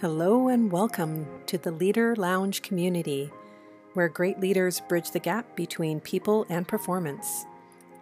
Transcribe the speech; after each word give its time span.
Hello 0.00 0.48
and 0.48 0.72
welcome 0.72 1.26
to 1.44 1.58
the 1.58 1.72
Leader 1.72 2.16
Lounge 2.16 2.62
community, 2.62 3.30
where 3.92 4.08
great 4.08 4.40
leaders 4.40 4.80
bridge 4.88 5.10
the 5.10 5.18
gap 5.18 5.54
between 5.54 6.00
people 6.00 6.46
and 6.48 6.66
performance. 6.66 7.44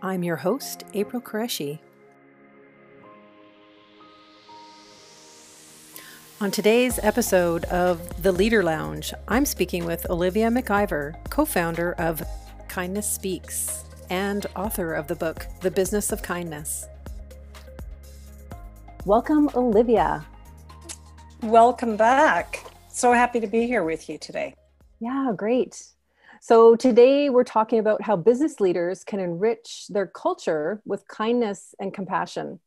I'm 0.01 0.23
your 0.23 0.37
host, 0.37 0.85
April 0.95 1.21
Qureshi. 1.21 1.81
On 6.41 6.53
today's 6.53 7.01
episode 7.03 7.65
of 7.65 8.23
The 8.23 8.31
Leader 8.31 8.63
Lounge, 8.63 9.13
I'm 9.27 9.45
speaking 9.45 9.85
with 9.85 10.09
Olivia 10.09 10.51
McIver, 10.51 11.17
co 11.31 11.45
founder 11.45 11.95
of 11.99 12.23
Kindness 12.69 13.11
Speaks 13.11 13.83
and 14.09 14.47
author 14.55 14.95
of 14.95 15.09
the 15.09 15.17
book, 15.17 15.49
The 15.63 15.71
Business 15.73 16.13
of 16.13 16.23
Kindness. 16.23 16.87
Welcome, 19.05 19.51
Olivia. 19.57 20.25
Welcome 21.43 21.97
back. 21.97 22.65
So 22.89 23.13
happy 23.13 23.39
to 23.39 23.47
be 23.47 23.67
here 23.67 23.85
with 23.85 24.09
you 24.09 24.19
today. 24.19 24.55
Yeah, 24.99 25.33
great. 25.37 25.85
So, 26.41 26.75
today 26.77 27.31
we're 27.31 27.45
talking 27.45 27.79
about 27.79 28.03
how 28.03 28.17
business 28.17 28.61
leaders 28.61 29.05
can 29.05 29.21
enrich 29.21 29.87
their 29.89 30.07
culture 30.07 30.83
with 30.85 31.07
kindness 31.09 31.75
and 31.81 31.95
compassion. 31.95 32.61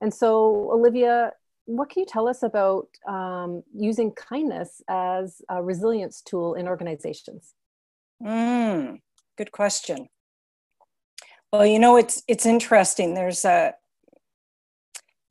And 0.00 0.12
so, 0.12 0.70
Olivia, 0.72 1.32
what 1.66 1.90
can 1.90 2.00
you 2.00 2.06
tell 2.06 2.28
us 2.28 2.42
about 2.42 2.88
um, 3.06 3.62
using 3.74 4.12
kindness 4.12 4.80
as 4.88 5.42
a 5.50 5.62
resilience 5.62 6.22
tool 6.22 6.54
in 6.54 6.66
organizations? 6.66 7.54
Mm, 8.22 9.00
good 9.36 9.52
question. 9.52 10.08
Well, 11.52 11.66
you 11.66 11.78
know, 11.78 11.96
it's 11.96 12.22
it's 12.26 12.46
interesting. 12.46 13.14
There's 13.14 13.44
a 13.44 13.74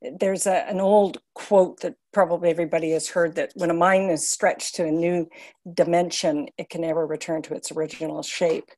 there's 0.02 0.46
a, 0.46 0.68
an 0.68 0.80
old 0.80 1.18
quote 1.34 1.80
that 1.80 1.94
probably 2.12 2.50
everybody 2.50 2.90
has 2.92 3.08
heard 3.08 3.34
that 3.34 3.52
when 3.54 3.70
a 3.70 3.74
mind 3.74 4.10
is 4.10 4.28
stretched 4.28 4.76
to 4.76 4.86
a 4.86 4.90
new 4.90 5.28
dimension, 5.74 6.48
it 6.56 6.70
can 6.70 6.82
never 6.82 7.06
return 7.06 7.42
to 7.42 7.54
its 7.54 7.72
original 7.72 8.22
shape. 8.22 8.68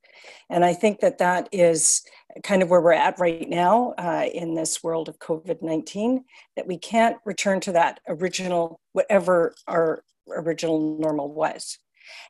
And 0.49 0.65
I 0.65 0.73
think 0.73 1.01
that 1.01 1.19
that 1.19 1.49
is 1.53 2.03
kind 2.43 2.63
of 2.63 2.71
where 2.71 2.81
we're 2.81 2.93
at 2.93 3.19
right 3.19 3.49
now 3.49 3.95
uh, 3.99 4.27
in 4.33 4.55
this 4.55 4.83
world 4.83 5.09
of 5.09 5.19
COVID 5.19 5.63
19, 5.63 6.25
that 6.57 6.67
we 6.67 6.79
can't 6.79 7.17
return 7.25 7.61
to 7.61 7.73
that 7.73 8.01
original, 8.09 8.81
whatever 8.93 9.55
our 9.67 10.03
original 10.31 10.99
normal 10.99 11.33
was. 11.33 11.79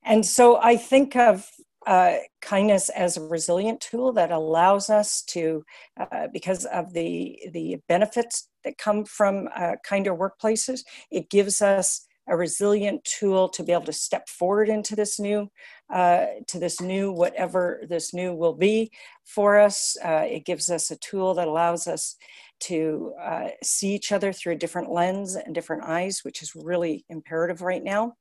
And 0.05 0.25
so 0.25 0.61
I 0.61 0.77
think 0.77 1.17
of 1.17 1.49
uh, 1.87 2.17
kindness 2.43 2.89
as 2.91 3.17
a 3.17 3.27
resilient 3.27 3.81
tool 3.81 4.13
that 4.13 4.31
allows 4.31 4.91
us 4.91 5.23
to, 5.23 5.65
uh, 5.99 6.29
because 6.33 6.67
of 6.67 6.93
the, 6.93 7.39
the 7.53 7.79
benefits 7.89 8.50
that 8.65 8.79
come 8.79 9.05
from 9.05 9.49
uh, 9.55 9.77
kinder 9.85 10.15
workplaces, 10.15 10.81
it 11.11 11.31
gives 11.31 11.63
us 11.63 12.07
a 12.29 12.37
resilient 12.37 13.05
tool 13.05 13.49
to 13.49 13.63
be 13.63 13.73
able 13.73 13.85
to 13.85 13.93
step 13.93 14.29
forward 14.29 14.69
into 14.69 14.95
this 14.95 15.19
new, 15.19 15.51
uh, 15.93 16.27
to 16.47 16.59
this 16.59 16.81
new, 16.81 17.11
whatever 17.11 17.83
this 17.89 18.15
new 18.15 18.33
will 18.33 18.55
be 18.55 18.91
for 19.25 19.59
us. 19.59 19.97
Uh, 20.05 20.25
it 20.29 20.45
gives 20.45 20.71
us 20.71 20.91
a 20.91 20.97
tool 20.97 21.35
that 21.35 21.49
allows 21.49 21.89
us 21.89 22.17
to 22.61 23.15
uh, 23.21 23.49
see 23.63 23.95
each 23.95 24.13
other 24.13 24.33
through 24.33 24.53
a 24.53 24.57
different 24.57 24.93
lens 24.93 25.35
and 25.35 25.55
different 25.55 25.83
eyes, 25.83 26.21
which 26.23 26.43
is 26.43 26.55
really 26.55 27.05
imperative 27.09 27.63
right 27.63 27.83
now. 27.83 28.15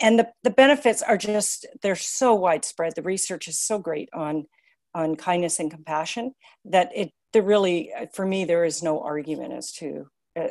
And 0.00 0.18
the, 0.18 0.28
the 0.42 0.50
benefits 0.50 1.02
are 1.02 1.18
just 1.18 1.66
they're 1.82 1.96
so 1.96 2.34
widespread. 2.34 2.94
The 2.94 3.02
research 3.02 3.46
is 3.46 3.58
so 3.60 3.78
great 3.78 4.08
on 4.12 4.46
on 4.94 5.16
kindness 5.16 5.58
and 5.58 5.70
compassion 5.70 6.32
that 6.64 6.88
it 6.94 7.10
there 7.34 7.42
really 7.42 7.92
for 8.14 8.24
me 8.24 8.46
there 8.46 8.64
is 8.64 8.82
no 8.82 9.02
argument 9.02 9.52
as 9.52 9.72
to 9.72 10.06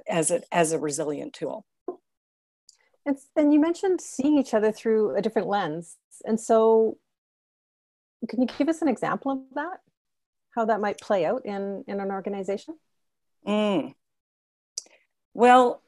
as 0.08 0.30
a 0.30 0.42
as 0.52 0.72
a 0.72 0.80
resilient 0.80 1.34
tool. 1.34 1.66
And, 3.06 3.17
and 3.36 3.53
you 3.53 3.59
mentioned 3.59 4.00
seeing 4.00 4.38
each 4.38 4.53
other 4.53 4.72
through 4.72 5.16
a 5.16 5.22
different 5.22 5.48
lens. 5.48 5.98
And 6.23 6.39
so 6.39 6.98
can 8.30 8.42
you 8.42 8.48
give 8.58 8.70
us 8.70 8.82
an 8.82 8.88
example 8.88 9.32
of 9.32 9.39
that? 9.55 9.80
How 10.55 10.66
that 10.66 10.80
might 10.80 10.99
play 10.99 11.26
out 11.26 11.45
in 11.45 11.83
in 11.88 11.99
an 11.99 12.11
organization? 12.11 12.76
Mm. 13.48 13.93
well 15.33 15.82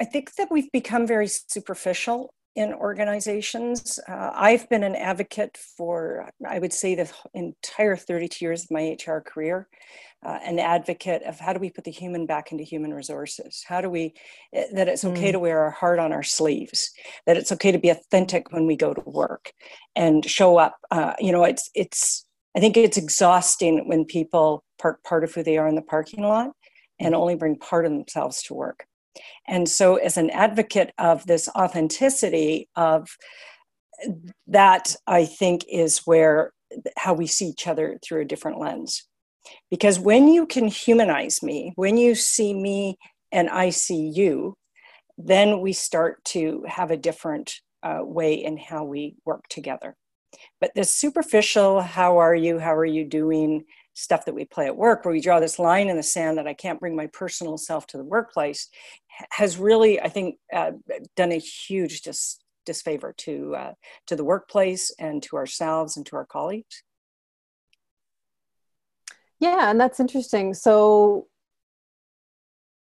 i 0.00 0.04
think 0.04 0.34
that 0.36 0.50
we've 0.50 0.72
become 0.72 1.06
very 1.06 1.28
superficial 1.28 2.32
in 2.54 2.72
organizations. 2.72 3.98
Uh, 4.08 4.30
I've 4.32 4.68
been 4.68 4.84
an 4.84 4.94
advocate 4.94 5.58
for, 5.76 6.30
I 6.48 6.58
would 6.58 6.72
say, 6.72 6.94
the 6.94 7.10
entire 7.34 7.96
32 7.96 8.44
years 8.44 8.64
of 8.64 8.70
my 8.70 8.96
HR 9.04 9.18
career, 9.18 9.68
uh, 10.24 10.38
an 10.44 10.58
advocate 10.60 11.22
of 11.24 11.40
how 11.40 11.52
do 11.52 11.58
we 11.58 11.70
put 11.70 11.84
the 11.84 11.90
human 11.90 12.26
back 12.26 12.52
into 12.52 12.62
human 12.62 12.94
resources? 12.94 13.64
How 13.66 13.80
do 13.80 13.90
we, 13.90 14.14
eh, 14.52 14.66
that 14.72 14.88
it's 14.88 15.04
okay 15.04 15.30
mm. 15.30 15.32
to 15.32 15.38
wear 15.40 15.60
our 15.60 15.72
heart 15.72 15.98
on 15.98 16.12
our 16.12 16.22
sleeves, 16.22 16.92
that 17.26 17.36
it's 17.36 17.50
okay 17.52 17.72
to 17.72 17.78
be 17.78 17.90
authentic 17.90 18.52
when 18.52 18.66
we 18.66 18.76
go 18.76 18.94
to 18.94 19.02
work 19.04 19.52
and 19.96 20.24
show 20.24 20.56
up. 20.56 20.76
Uh, 20.90 21.14
you 21.18 21.32
know, 21.32 21.44
it's, 21.44 21.70
it's, 21.74 22.24
I 22.56 22.60
think 22.60 22.76
it's 22.76 22.96
exhausting 22.96 23.88
when 23.88 24.04
people 24.04 24.62
park 24.78 25.02
part 25.02 25.24
of 25.24 25.34
who 25.34 25.42
they 25.42 25.58
are 25.58 25.66
in 25.66 25.74
the 25.74 25.82
parking 25.82 26.22
lot 26.22 26.52
and 27.00 27.16
only 27.16 27.34
bring 27.34 27.56
part 27.56 27.84
of 27.84 27.90
themselves 27.90 28.42
to 28.44 28.54
work. 28.54 28.86
And 29.46 29.68
so, 29.68 29.96
as 29.96 30.16
an 30.16 30.30
advocate 30.30 30.92
of 30.98 31.26
this 31.26 31.48
authenticity 31.48 32.68
of 32.76 33.08
that, 34.46 34.96
I 35.06 35.24
think 35.24 35.64
is 35.70 35.98
where 36.04 36.52
how 36.96 37.14
we 37.14 37.26
see 37.26 37.46
each 37.46 37.66
other 37.66 37.98
through 38.02 38.22
a 38.22 38.26
different 38.26 38.58
lens. 38.58 39.04
Because 39.70 39.98
when 39.98 40.28
you 40.28 40.46
can 40.46 40.68
humanize 40.68 41.42
me, 41.42 41.72
when 41.76 41.96
you 41.96 42.14
see 42.14 42.54
me 42.54 42.96
and 43.30 43.48
I 43.48 43.70
see 43.70 44.08
you, 44.08 44.56
then 45.18 45.60
we 45.60 45.72
start 45.72 46.24
to 46.24 46.64
have 46.66 46.90
a 46.90 46.96
different 46.96 47.54
uh, 47.82 48.00
way 48.02 48.34
in 48.34 48.56
how 48.56 48.84
we 48.84 49.16
work 49.24 49.46
together. 49.48 49.94
But 50.60 50.72
this 50.74 50.92
superficial, 50.92 51.80
how 51.80 52.18
are 52.18 52.34
you, 52.34 52.58
how 52.58 52.74
are 52.74 52.84
you 52.84 53.04
doing, 53.04 53.64
stuff 53.94 54.24
that 54.24 54.34
we 54.34 54.44
play 54.44 54.66
at 54.66 54.76
work, 54.76 55.04
where 55.04 55.14
we 55.14 55.20
draw 55.20 55.40
this 55.40 55.58
line 55.58 55.88
in 55.88 55.96
the 55.96 56.02
sand 56.02 56.36
that 56.36 56.46
I 56.46 56.54
can't 56.54 56.80
bring 56.80 56.96
my 56.96 57.06
personal 57.06 57.56
self 57.56 57.86
to 57.88 57.96
the 57.96 58.04
workplace, 58.04 58.68
has 59.30 59.56
really, 59.56 60.00
I 60.00 60.08
think, 60.08 60.36
uh, 60.52 60.72
done 61.16 61.32
a 61.32 61.38
huge 61.38 62.02
dis- 62.02 62.40
disfavor 62.66 63.14
to 63.18 63.54
uh, 63.54 63.72
to 64.06 64.16
the 64.16 64.24
workplace 64.24 64.92
and 64.98 65.22
to 65.22 65.36
ourselves 65.36 65.96
and 65.96 66.04
to 66.06 66.16
our 66.16 66.26
colleagues. 66.26 66.82
Yeah, 69.40 69.70
and 69.70 69.80
that's 69.80 70.00
interesting. 70.00 70.54
So, 70.54 71.26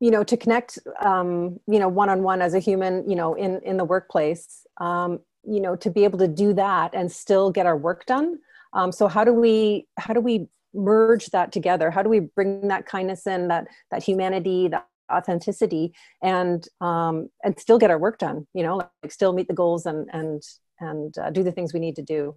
you 0.00 0.10
know, 0.10 0.24
to 0.24 0.36
connect, 0.36 0.78
um, 1.00 1.60
you 1.66 1.78
know, 1.78 1.88
one 1.88 2.08
on 2.08 2.22
one 2.22 2.40
as 2.42 2.54
a 2.54 2.58
human, 2.58 3.08
you 3.08 3.16
know, 3.16 3.34
in 3.34 3.60
in 3.62 3.76
the 3.76 3.84
workplace, 3.84 4.66
um, 4.78 5.20
you 5.44 5.60
know, 5.60 5.76
to 5.76 5.90
be 5.90 6.04
able 6.04 6.18
to 6.18 6.28
do 6.28 6.52
that 6.54 6.94
and 6.94 7.10
still 7.10 7.50
get 7.50 7.66
our 7.66 7.76
work 7.76 8.06
done. 8.06 8.38
Um, 8.72 8.90
so, 8.90 9.06
how 9.08 9.24
do 9.24 9.32
we 9.32 9.86
how 9.98 10.14
do 10.14 10.20
we 10.20 10.48
merge 10.76 11.26
that 11.26 11.50
together? 11.52 11.90
How 11.90 12.02
do 12.02 12.08
we 12.08 12.20
bring 12.20 12.68
that 12.68 12.86
kindness 12.86 13.26
in, 13.26 13.48
that 13.48 13.66
that 13.90 14.02
humanity, 14.02 14.68
that 14.68 14.86
authenticity 15.10 15.94
and 16.22 16.66
um, 16.80 17.28
and 17.42 17.58
still 17.58 17.78
get 17.78 17.90
our 17.90 17.98
work 17.98 18.18
done 18.18 18.46
you 18.54 18.62
know 18.62 18.76
like 18.76 19.12
still 19.12 19.32
meet 19.32 19.48
the 19.48 19.54
goals 19.54 19.86
and 19.86 20.08
and 20.12 20.42
and 20.80 21.16
uh, 21.18 21.30
do 21.30 21.42
the 21.42 21.52
things 21.52 21.72
we 21.72 21.80
need 21.80 21.96
to 21.96 22.02
do 22.02 22.36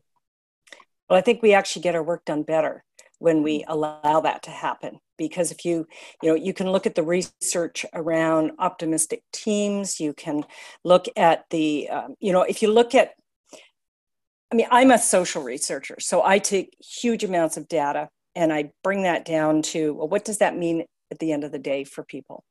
well 1.10 1.18
i 1.18 1.22
think 1.22 1.42
we 1.42 1.54
actually 1.54 1.82
get 1.82 1.96
our 1.96 2.04
work 2.04 2.24
done 2.26 2.44
better 2.44 2.84
when 3.20 3.44
we 3.44 3.66
allow 3.68 4.22
that 4.22 4.44
to 4.44 4.50
happen 4.50 5.00
because 5.18 5.52
if 5.52 5.66
you 5.66 5.88
you 6.22 6.30
know 6.30 6.36
you 6.36 6.54
can 6.54 6.72
look 6.72 6.86
at 6.86 6.96
the 6.96 7.04
research 7.04 7.86
around 7.94 8.52
optimistic 8.60 9.24
teams 9.34 10.00
you 10.00 10.14
can 10.14 10.44
look 10.84 11.06
at 11.16 11.46
the 11.50 11.90
um, 11.90 12.16
you 12.20 12.32
know 12.32 12.44
if 12.44 12.62
you 12.62 12.72
look 12.72 12.96
at 12.96 13.14
i 14.52 14.56
mean 14.56 14.68
i'm 14.72 14.92
a 14.92 15.00
social 15.00 15.44
researcher 15.44 15.96
so 16.00 16.24
i 16.24 16.40
take 16.40 16.76
huge 16.80 17.24
amounts 17.24 17.58
of 17.58 17.68
data 17.68 18.10
and 18.36 18.52
i 18.54 18.72
bring 18.84 19.04
that 19.04 19.26
down 19.26 19.62
to 19.62 19.94
well 19.94 20.08
what 20.08 20.26
does 20.26 20.38
that 20.38 20.58
mean 20.58 20.86
at 21.12 21.20
the 21.20 21.32
end 21.32 21.44
of 21.44 21.52
the 21.52 21.60
day 21.60 21.84
for 21.84 22.04
people 22.04 22.44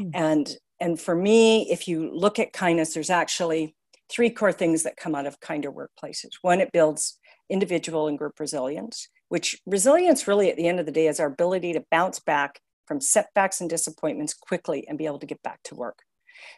Mm-hmm. 0.00 0.10
And 0.14 0.56
and 0.80 1.00
for 1.00 1.14
me, 1.14 1.70
if 1.70 1.86
you 1.86 2.10
look 2.12 2.38
at 2.38 2.52
kindness, 2.52 2.94
there's 2.94 3.10
actually 3.10 3.74
three 4.10 4.28
core 4.28 4.52
things 4.52 4.82
that 4.82 4.96
come 4.96 5.14
out 5.14 5.26
of 5.26 5.40
kinder 5.40 5.72
workplaces. 5.72 6.30
One, 6.42 6.60
it 6.60 6.72
builds 6.72 7.18
individual 7.48 8.08
and 8.08 8.18
group 8.18 8.38
resilience, 8.40 9.08
which 9.28 9.60
resilience 9.66 10.26
really 10.26 10.50
at 10.50 10.56
the 10.56 10.66
end 10.66 10.80
of 10.80 10.86
the 10.86 10.92
day 10.92 11.06
is 11.06 11.20
our 11.20 11.28
ability 11.28 11.72
to 11.74 11.84
bounce 11.90 12.18
back 12.18 12.60
from 12.86 13.00
setbacks 13.00 13.60
and 13.60 13.70
disappointments 13.70 14.34
quickly 14.34 14.86
and 14.88 14.98
be 14.98 15.06
able 15.06 15.20
to 15.20 15.26
get 15.26 15.42
back 15.42 15.62
to 15.64 15.74
work. 15.74 16.00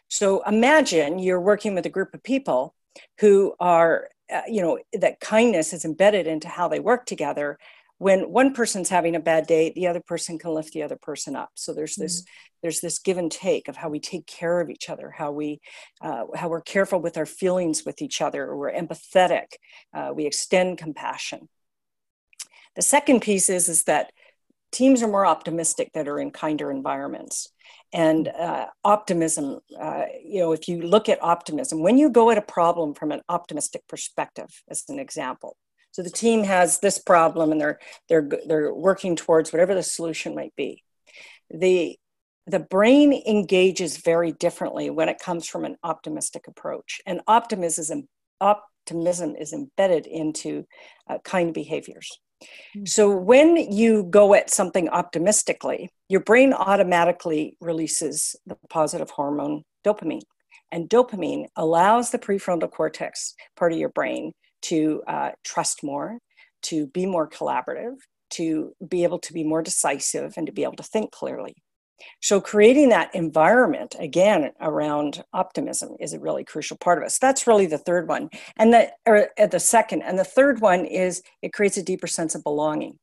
So 0.09 0.43
imagine 0.45 1.19
you're 1.19 1.39
working 1.39 1.75
with 1.75 1.85
a 1.85 1.89
group 1.89 2.13
of 2.13 2.23
people 2.23 2.73
who 3.19 3.53
are, 3.59 4.09
uh, 4.33 4.41
you 4.47 4.61
know, 4.61 4.79
that 4.93 5.19
kindness 5.19 5.71
is 5.71 5.85
embedded 5.85 6.27
into 6.27 6.49
how 6.49 6.67
they 6.67 6.79
work 6.79 7.05
together 7.05 7.57
when 7.99 8.31
one 8.31 8.53
person's 8.53 8.89
having 8.89 9.15
a 9.15 9.19
bad 9.19 9.47
day 9.47 9.71
the 9.73 9.87
other 9.87 9.99
person 9.99 10.37
can 10.37 10.53
lift 10.53 10.73
the 10.73 10.83
other 10.83 10.97
person 11.01 11.35
up. 11.35 11.49
So 11.55 11.73
there's 11.73 11.95
this 11.95 12.21
mm-hmm. 12.21 12.57
there's 12.61 12.81
this 12.81 12.99
give 12.99 13.17
and 13.17 13.31
take 13.31 13.67
of 13.67 13.77
how 13.77 13.89
we 13.89 13.99
take 13.99 14.27
care 14.27 14.61
of 14.61 14.69
each 14.69 14.89
other 14.89 15.11
how 15.17 15.31
we 15.31 15.59
uh, 16.01 16.25
how 16.35 16.49
we're 16.49 16.61
careful 16.61 16.99
with 16.99 17.17
our 17.17 17.25
feelings 17.25 17.83
with 17.85 18.01
each 18.01 18.21
other 18.21 18.55
we're 18.55 18.71
empathetic 18.71 19.47
uh, 19.93 20.11
we 20.13 20.25
extend 20.25 20.77
compassion. 20.77 21.49
The 22.75 22.81
second 22.81 23.21
piece 23.21 23.49
is 23.49 23.69
is 23.69 23.83
that 23.83 24.11
teams 24.71 25.01
are 25.01 25.07
more 25.07 25.25
optimistic 25.25 25.91
that 25.93 26.07
are 26.07 26.19
in 26.19 26.29
kinder 26.31 26.69
environments. 26.69 27.49
And 27.93 28.27
uh, 28.27 28.67
optimism 28.83 29.59
uh, 29.79 30.03
you 30.23 30.39
know 30.39 30.51
if 30.51 30.67
you 30.67 30.81
look 30.81 31.09
at 31.09 31.23
optimism 31.23 31.81
when 31.81 31.97
you 31.97 32.09
go 32.09 32.29
at 32.29 32.37
a 32.37 32.41
problem 32.41 32.93
from 32.93 33.11
an 33.11 33.21
optimistic 33.27 33.81
perspective 33.87 34.49
as 34.69 34.83
an 34.89 34.99
example 34.99 35.57
so 35.97 36.03
the 36.03 36.11
team 36.11 36.43
has 36.43 36.77
this 36.79 36.99
problem 36.99 37.51
and 37.51 37.59
they're 37.59 37.79
they're 38.07 38.29
they're 38.45 38.71
working 38.71 39.15
towards 39.15 39.51
whatever 39.51 39.73
the 39.73 39.81
solution 39.81 40.35
might 40.35 40.55
be 40.55 40.83
the 41.49 41.97
the 42.45 42.59
brain 42.59 43.11
engages 43.27 43.97
very 43.97 44.31
differently 44.31 44.91
when 44.91 45.09
it 45.09 45.17
comes 45.17 45.47
from 45.47 45.65
an 45.65 45.75
optimistic 45.83 46.47
approach 46.47 47.01
and 47.07 47.21
optimism 47.27 48.07
optimism 48.39 49.35
is 49.35 49.53
embedded 49.53 50.05
into 50.05 50.67
uh, 51.09 51.17
kind 51.23 51.51
behaviors 51.51 52.19
Hmm. 52.75 52.85
So 52.85 53.09
when 53.09 53.57
you 53.57 54.03
go 54.03 54.35
at 54.35 54.51
something 54.51 54.89
optimistically, 54.89 55.89
your 56.07 56.21
brain 56.21 56.53
automatically 56.53 57.57
releases 57.59 58.35
the 58.45 58.55
positive 58.69 59.09
hormone 59.09 59.63
dopamine. 59.83 60.21
And 60.71 60.87
dopamine 60.87 61.47
allows 61.55 62.11
the 62.11 62.19
prefrontal 62.19 62.69
cortex 62.69 63.33
part 63.55 63.71
of 63.71 63.79
your 63.79 63.89
brain 63.89 64.33
to 64.69 65.03
uh, 65.07 65.31
trust 65.43 65.83
more, 65.83 66.19
to 66.63 66.87
be 66.87 67.05
more 67.05 67.29
collaborative, 67.29 67.95
to 68.31 68.73
be 68.87 69.03
able 69.03 69.19
to 69.19 69.33
be 69.33 69.43
more 69.43 69.61
decisive, 69.61 70.33
and 70.37 70.47
to 70.47 70.53
be 70.53 70.63
able 70.63 70.75
to 70.75 70.83
think 70.83 71.11
clearly. 71.11 71.55
So, 72.21 72.39
creating 72.39 72.89
that 72.89 73.13
environment 73.15 73.95
again 73.99 74.51
around 74.61 75.23
optimism 75.33 75.95
is 75.99 76.13
a 76.13 76.19
really 76.19 76.43
crucial 76.43 76.77
part 76.77 76.99
of 76.99 77.03
us. 77.03 77.17
That's 77.17 77.47
really 77.47 77.65
the 77.65 77.77
third 77.77 78.07
one, 78.07 78.29
and 78.57 78.73
the 78.73 78.91
or 79.05 79.29
uh, 79.39 79.47
the 79.47 79.59
second, 79.59 80.03
and 80.03 80.19
the 80.19 80.23
third 80.23 80.61
one 80.61 80.85
is 80.85 81.23
it 81.41 81.53
creates 81.53 81.77
a 81.77 81.83
deeper 81.83 82.07
sense 82.07 82.35
of 82.35 82.43
belonging. 82.43 82.99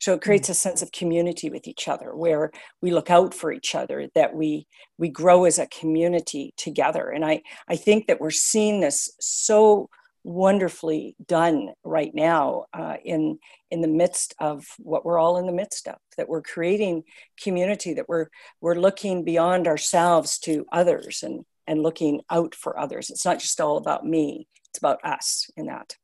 So 0.00 0.14
it 0.14 0.22
creates 0.22 0.48
a 0.48 0.54
sense 0.54 0.82
of 0.82 0.92
community 0.92 1.50
with 1.50 1.66
each 1.66 1.88
other, 1.88 2.14
where 2.14 2.50
we 2.80 2.90
look 2.90 3.10
out 3.10 3.34
for 3.34 3.52
each 3.52 3.74
other, 3.74 4.08
that 4.14 4.34
we 4.34 4.66
we 4.98 5.08
grow 5.08 5.44
as 5.44 5.58
a 5.58 5.66
community 5.66 6.52
together. 6.56 7.08
And 7.08 7.24
I 7.24 7.42
I 7.68 7.76
think 7.76 8.06
that 8.06 8.20
we're 8.20 8.30
seeing 8.30 8.80
this 8.80 9.10
so 9.20 9.88
wonderfully 10.24 11.14
done 11.26 11.68
right 11.84 12.12
now 12.14 12.64
uh, 12.72 12.96
in 13.04 13.38
in 13.70 13.82
the 13.82 13.88
midst 13.88 14.34
of 14.40 14.64
what 14.78 15.04
we're 15.04 15.18
all 15.18 15.36
in 15.36 15.46
the 15.46 15.52
midst 15.52 15.86
of 15.86 15.96
that 16.16 16.28
we're 16.28 16.42
creating 16.42 17.04
community 17.42 17.92
that 17.92 18.08
we're 18.08 18.28
we're 18.62 18.74
looking 18.74 19.22
beyond 19.22 19.68
ourselves 19.68 20.38
to 20.38 20.64
others 20.72 21.22
and 21.22 21.44
and 21.66 21.82
looking 21.82 22.20
out 22.30 22.54
for 22.54 22.78
others. 22.78 23.08
It's 23.08 23.24
not 23.24 23.38
just 23.38 23.60
all 23.60 23.76
about 23.76 24.04
me 24.04 24.48
it's 24.70 24.78
about 24.78 25.04
us 25.04 25.48
in 25.56 25.66
that. 25.66 25.94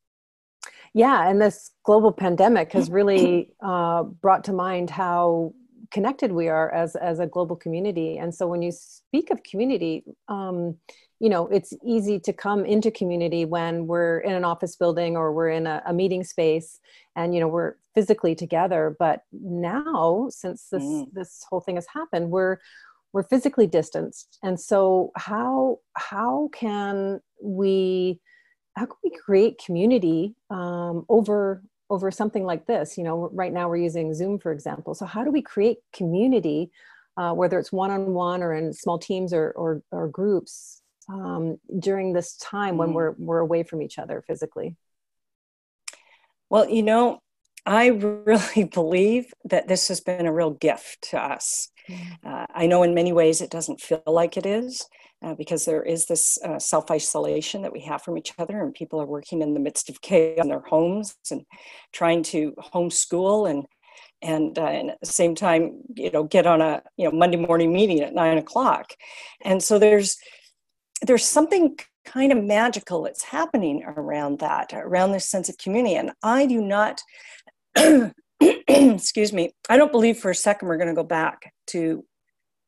Yeah 0.93 1.29
and 1.29 1.41
this 1.41 1.71
global 1.83 2.13
pandemic 2.13 2.73
has 2.73 2.91
really 2.91 3.53
uh, 3.63 4.03
brought 4.03 4.45
to 4.45 4.53
mind 4.53 4.91
how 4.91 5.55
connected 5.91 6.31
we 6.31 6.49
are 6.49 6.71
as 6.73 6.95
as 6.95 7.21
a 7.21 7.27
global 7.27 7.57
community. 7.57 8.19
And 8.19 8.35
so 8.35 8.47
when 8.47 8.61
you 8.61 8.71
speak 8.71 9.31
of 9.31 9.43
community 9.43 10.05
um, 10.29 10.77
you 11.21 11.29
know 11.29 11.47
it's 11.49 11.73
easy 11.85 12.19
to 12.19 12.33
come 12.33 12.65
into 12.65 12.91
community 12.91 13.45
when 13.45 13.87
we're 13.87 14.19
in 14.21 14.33
an 14.33 14.45
office 14.45 14.75
building 14.75 15.17
or 15.17 15.33
we're 15.33 15.51
in 15.51 15.67
a, 15.67 15.83
a 15.87 15.93
meeting 15.93 16.25
space 16.25 16.81
and 17.15 17.35
you 17.35 17.41
know 17.41 17.49
we're 17.49 17.75
physically 17.95 18.35
together. 18.35 18.97
But 18.99 19.25
now 19.33 20.29
since 20.31 20.69
this 20.71 20.83
mm. 20.83 21.13
this 21.13 21.45
whole 21.49 21.61
thing 21.61 21.77
has 21.77 21.87
happened 21.93 22.31
we're 22.31 22.59
we're 23.13 23.25
physically 23.25 23.67
distanced. 23.67 24.39
And 24.43 24.59
so 24.59 25.13
how 25.17 25.79
how 25.95 26.49
can 26.53 27.21
we 27.43 28.21
how 28.77 28.87
can 28.87 28.97
we 29.05 29.11
create 29.11 29.63
community 29.65 30.35
um, 30.49 31.05
over 31.09 31.63
over 31.91 32.11
something 32.11 32.45
like 32.45 32.67
this? 32.67 32.97
You 32.97 33.05
know 33.05 33.29
right 33.33 33.53
now 33.53 33.69
we're 33.69 33.77
using 33.77 34.15
zoom 34.15 34.39
for 34.39 34.53
example. 34.53 34.95
So 34.95 35.05
how 35.05 35.23
do 35.23 35.31
we 35.31 35.43
create 35.43 35.79
community 35.93 36.71
uh, 37.17 37.35
whether 37.35 37.59
it's 37.59 37.73
one-on-one 37.73 38.43
or 38.43 38.55
in 38.55 38.73
small 38.73 38.99
teams 38.99 39.35
or, 39.35 39.51
or, 39.51 39.83
or 39.91 40.09
groups 40.09 40.80
um, 41.11 41.59
during 41.79 42.13
this 42.13 42.37
time 42.37 42.77
when 42.77 42.91
mm. 42.91 42.95
we're 42.95 43.15
we're 43.19 43.39
away 43.39 43.63
from 43.63 43.83
each 43.83 43.99
other 43.99 44.23
physically? 44.27 44.77
Well, 46.49 46.69
you 46.69 46.83
know, 46.83 47.21
I 47.67 47.87
really 47.89 48.65
believe 48.65 49.33
that 49.45 49.69
this 49.69 49.89
has 49.89 50.01
been 50.01 50.27
a 50.27 50.33
real 50.33 50.51
gift 50.51 51.09
to 51.11 51.23
us. 51.23 51.69
Mm. 51.89 52.17
Uh, 52.25 52.47
I 52.55 52.67
know 52.67 52.83
in 52.83 52.95
many 52.95 53.13
ways 53.13 53.41
it 53.41 53.51
doesn't 53.51 53.81
feel 53.81 54.03
like 54.07 54.37
it 54.37 54.47
is 54.47 54.87
uh, 55.23 55.35
because 55.35 55.65
there 55.65 55.83
is 55.83 56.07
this 56.07 56.39
uh, 56.45 56.59
self 56.59 56.91
isolation 56.91 57.63
that 57.63 57.73
we 57.73 57.81
have 57.81 58.03
from 58.03 58.17
each 58.17 58.33
other, 58.39 58.63
and 58.63 58.75
people 58.75 59.01
are 59.01 59.07
working 59.07 59.43
in 59.43 59.55
the 59.55 59.61
midst 59.61 59.89
of 59.89 60.01
chaos 60.01 60.39
in 60.43 60.49
their 60.49 60.61
homes 60.61 61.17
and 61.31 61.45
trying 61.93 62.23
to 62.23 62.53
homeschool 62.75 63.51
and 63.51 63.65
and, 64.23 64.59
uh, 64.59 64.67
and, 64.67 64.91
at 64.91 65.01
the 65.01 65.07
same 65.07 65.35
time, 65.35 65.81
you 65.97 66.11
know, 66.11 66.25
get 66.25 66.47
on 66.47 66.61
a 66.61 66.83
you 66.97 67.05
know 67.05 67.17
Monday 67.17 67.37
morning 67.39 67.73
meeting 67.73 68.01
at 68.01 68.15
nine 68.15 68.39
o'clock, 68.39 68.93
and 69.43 69.63
so 69.63 69.79
there's 69.79 70.19
there's 71.03 71.25
something 71.25 71.77
kind 72.05 72.33
of 72.33 72.43
magical 72.43 73.03
that's 73.03 73.23
happening 73.23 73.85
around 73.85 74.39
that, 74.41 74.73
around 74.75 75.13
this 75.13 75.29
sense 75.29 75.49
of 75.49 75.59
community. 75.59 75.95
And 75.95 76.13
I 76.23 76.47
do 76.47 76.61
not, 76.61 77.01
excuse 78.41 79.33
me, 79.33 79.53
I 79.69 79.77
don't 79.77 79.93
believe 79.93 80.19
for 80.19 80.31
a 80.31 80.35
second 80.35 80.69
we're 80.69 80.77
going 80.77 80.89
to 80.89 80.95
go 80.95 81.05
back 81.05 81.53
to 81.69 82.05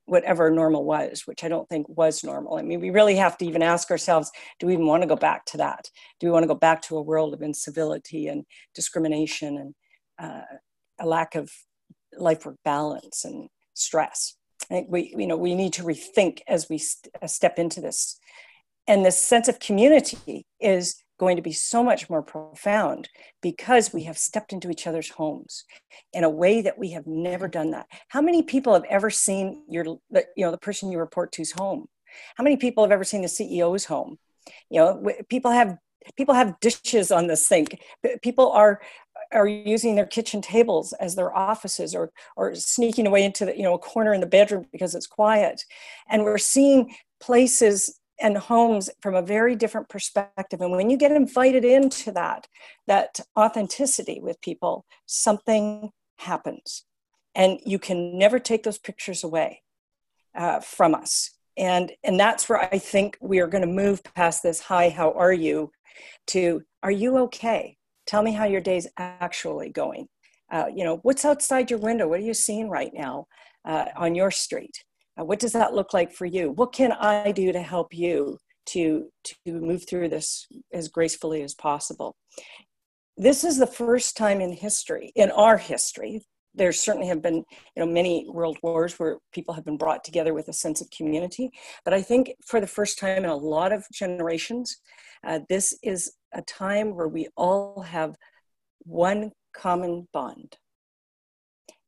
whatever 0.06 0.50
normal 0.50 0.84
was, 0.84 1.23
which 1.26 1.44
I 1.44 1.49
don't 1.49 1.69
think 1.69 1.87
was 1.88 2.25
normal. 2.25 2.56
I 2.56 2.62
mean, 2.62 2.81
we 2.81 2.90
really 2.90 3.17
have 3.17 3.38
to 3.38 3.46
even 3.46 3.62
ask 3.62 3.90
ourselves 3.90 4.31
do 4.58 4.67
we 4.67 4.75
even 4.75 4.87
want 4.87 5.02
to 5.02 5.08
go 5.08 5.17
back 5.17 5.44
to 5.46 5.56
that? 5.58 5.88
Do 6.20 6.26
we 6.26 6.32
want 6.32 6.43
to 6.43 6.49
go 6.49 6.55
back 6.55 6.82
to 6.82 6.96
a 6.96 7.02
world 7.02 7.34
of 7.34 7.43
incivility 7.43 8.29
and 8.29 8.44
discrimination 8.75 9.56
and 9.58 9.75
uh, 10.19 10.56
a 11.00 11.06
lack 11.06 11.34
of 11.34 11.50
life 12.19 12.44
work 12.44 12.56
balance 12.64 13.25
and 13.25 13.49
stress? 13.75 14.37
I 14.73 14.77
think 14.77 14.89
we, 14.91 15.15
you 15.19 15.27
know, 15.27 15.37
we 15.37 15.55
need 15.55 15.75
to 15.75 15.83
rethink 15.83 16.41
as 16.49 16.71
we 16.71 16.79
st- 16.79 17.15
uh, 17.21 17.27
step 17.27 17.59
into 17.59 17.83
this. 17.83 18.19
And 18.89 19.05
this 19.05 19.23
sense 19.23 19.47
of 19.47 19.61
community 19.61 20.47
is 20.61 21.03
going 21.21 21.37
to 21.37 21.43
be 21.43 21.53
so 21.53 21.85
much 21.85 22.09
more 22.09 22.23
profound 22.23 23.11
because 23.43 23.93
we 23.93 24.05
have 24.05 24.17
stepped 24.17 24.51
into 24.51 24.71
each 24.71 24.87
other's 24.87 25.11
homes 25.11 25.65
in 26.15 26.25
a 26.25 26.31
way 26.31 26.63
that 26.63 26.79
we 26.79 26.93
have 26.93 27.07
never 27.07 27.49
done 27.49 27.73
that. 27.73 27.87
How 28.09 28.23
many 28.23 28.43
people 28.43 28.73
have 28.73 28.85
ever 28.89 29.11
seen 29.11 29.63
your, 29.69 29.85
you 29.85 30.25
know, 30.39 30.51
the 30.51 30.57
person 30.59 30.91
you 30.91 30.99
report 30.99 31.33
to's 31.33 31.53
home? 31.53 31.87
How 32.37 32.43
many 32.43 32.57
people 32.57 32.83
have 32.83 32.93
ever 32.93 33.05
seen 33.05 33.21
the 33.21 33.29
CEO's 33.29 33.85
home? 33.85 34.19
You 34.71 34.81
know, 34.81 35.13
people 35.29 35.51
have 35.51 35.77
people 36.17 36.35
have 36.35 36.59
dishes 36.61 37.13
on 37.13 37.27
the 37.27 37.37
sink. 37.37 37.79
People 38.23 38.51
are 38.53 38.81
are 39.32 39.46
using 39.46 39.94
their 39.94 40.06
kitchen 40.06 40.43
tables 40.43 40.93
as 40.94 41.14
their 41.14 41.34
offices 41.37 41.94
or 41.94 42.12
or 42.37 42.55
sneaking 42.55 43.06
away 43.06 43.25
into 43.25 43.44
the 43.44 43.56
you 43.56 43.62
know 43.62 43.75
a 43.75 43.79
corner 43.79 44.12
in 44.12 44.20
the 44.20 44.26
bedroom 44.26 44.67
because 44.73 44.94
it's 44.94 45.06
quiet. 45.06 45.64
And 46.08 46.25
we're 46.25 46.38
seeing 46.38 46.94
places 47.20 47.99
and 48.20 48.37
homes 48.37 48.88
from 49.01 49.15
a 49.15 49.22
very 49.22 49.56
different 49.56 49.89
perspective. 49.89 50.60
And 50.60 50.72
when 50.72 50.91
you 50.91 50.96
get 50.96 51.12
invited 51.12 51.65
into 51.65 52.12
that 52.12 52.46
that 52.86 53.20
authenticity 53.39 54.20
with 54.20 54.41
people 54.41 54.84
something 55.06 55.91
happens. 56.19 56.84
And 57.34 57.58
you 57.65 57.79
can 57.79 58.19
never 58.19 58.39
take 58.39 58.62
those 58.62 58.79
pictures 58.79 59.24
away 59.24 59.62
uh, 60.36 60.60
from 60.60 60.94
us. 60.94 61.31
And 61.56 61.93
and 62.03 62.19
that's 62.19 62.48
where 62.48 62.60
i 62.60 62.79
think 62.79 63.19
we 63.20 63.41
are 63.41 63.46
going 63.46 63.60
to 63.60 63.82
move 63.82 64.03
past 64.15 64.43
this 64.43 64.58
hi 64.58 64.89
how 64.89 65.12
are 65.12 65.32
you? 65.32 65.70
to 66.27 66.62
are 66.82 66.91
you 66.91 67.19
okay 67.19 67.77
Tell 68.06 68.23
me 68.23 68.32
how 68.32 68.44
your 68.44 68.61
day's 68.61 68.89
actually 68.97 69.71
going. 69.71 70.09
Uh, 70.51 70.67
you 70.75 70.85
know, 70.85 70.99
what's 71.03 71.25
outside 71.25 71.71
your 71.71 71.79
window? 71.79 72.09
What 72.09 72.21
are 72.21 72.25
you 72.25 72.35
seeing 72.35 72.69
right 72.69 72.93
now 72.93 73.27
uh, 73.65 73.87
on 73.97 74.15
your 74.15 74.31
street? 74.31 74.85
Uh, 75.19 75.25
what 75.25 75.39
does 75.39 75.53
that 75.53 75.75
look 75.75 75.94
like 75.94 76.13
for 76.13 76.27
you? 76.27 76.51
What 76.51 76.73
can 76.73 76.93
I 76.93 77.32
do 77.32 77.53
to 77.53 77.63
help 77.63 77.94
you 77.94 78.39
to 78.65 79.09
to 79.25 79.35
move 79.47 79.87
through 79.89 80.09
this 80.09 80.47
as 80.73 80.89
gracefully 80.89 81.43
as 81.43 81.55
possible? 81.55 82.17
This 83.17 83.44
is 83.44 83.59
the 83.59 83.67
first 83.67 84.17
time 84.17 84.41
in 84.41 84.53
history, 84.53 85.13
in 85.15 85.31
our 85.31 85.59
history, 85.59 86.23
there 86.55 86.73
certainly 86.73 87.09
have 87.09 87.23
been 87.23 87.37
you 87.37 87.44
know 87.79 87.87
many 87.87 88.27
world 88.29 88.59
wars 88.63 88.99
where 88.99 89.19
people 89.32 89.55
have 89.55 89.65
been 89.65 89.77
brought 89.77 90.05
together 90.05 90.35
with 90.35 90.49
a 90.49 90.53
sense 90.53 90.81
of 90.81 90.91
community 90.91 91.51
but 91.85 91.94
i 91.94 92.03
think 92.03 92.32
for 92.44 92.61
the 92.61 92.67
first 92.67 92.99
time 92.99 93.25
in 93.25 93.31
a 93.31 93.37
lot 93.37 93.73
of 93.73 93.85
generations 93.93 94.79
uh, 95.27 95.41
this 95.49 95.77
is 95.82 96.13
a 96.32 96.43
time 96.43 96.94
where 96.94 97.08
we 97.08 97.29
all 97.36 97.82
have 97.82 98.17
one 98.84 99.31
common 99.55 100.08
bond 100.12 100.56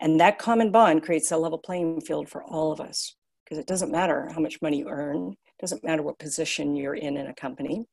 and 0.01 0.21
that 0.21 0.39
common 0.39 0.71
bond 0.71 1.03
creates 1.03 1.33
a 1.33 1.37
level 1.37 1.59
playing 1.59 2.01
field 2.01 2.29
for 2.29 2.45
all 2.45 2.71
of 2.73 2.81
us 2.81 3.17
because 3.45 3.59
it 3.59 3.67
doesn't 3.67 3.91
matter 3.91 4.31
how 4.35 4.41
much 4.41 4.61
money 4.61 4.79
you 4.79 4.89
earn 4.89 5.31
it 5.31 5.61
doesn't 5.61 5.85
matter 5.85 6.03
what 6.03 6.19
position 6.19 6.77
you're 6.77 6.95
in 6.95 7.17
in 7.17 7.27
a 7.27 7.35
company 7.35 7.87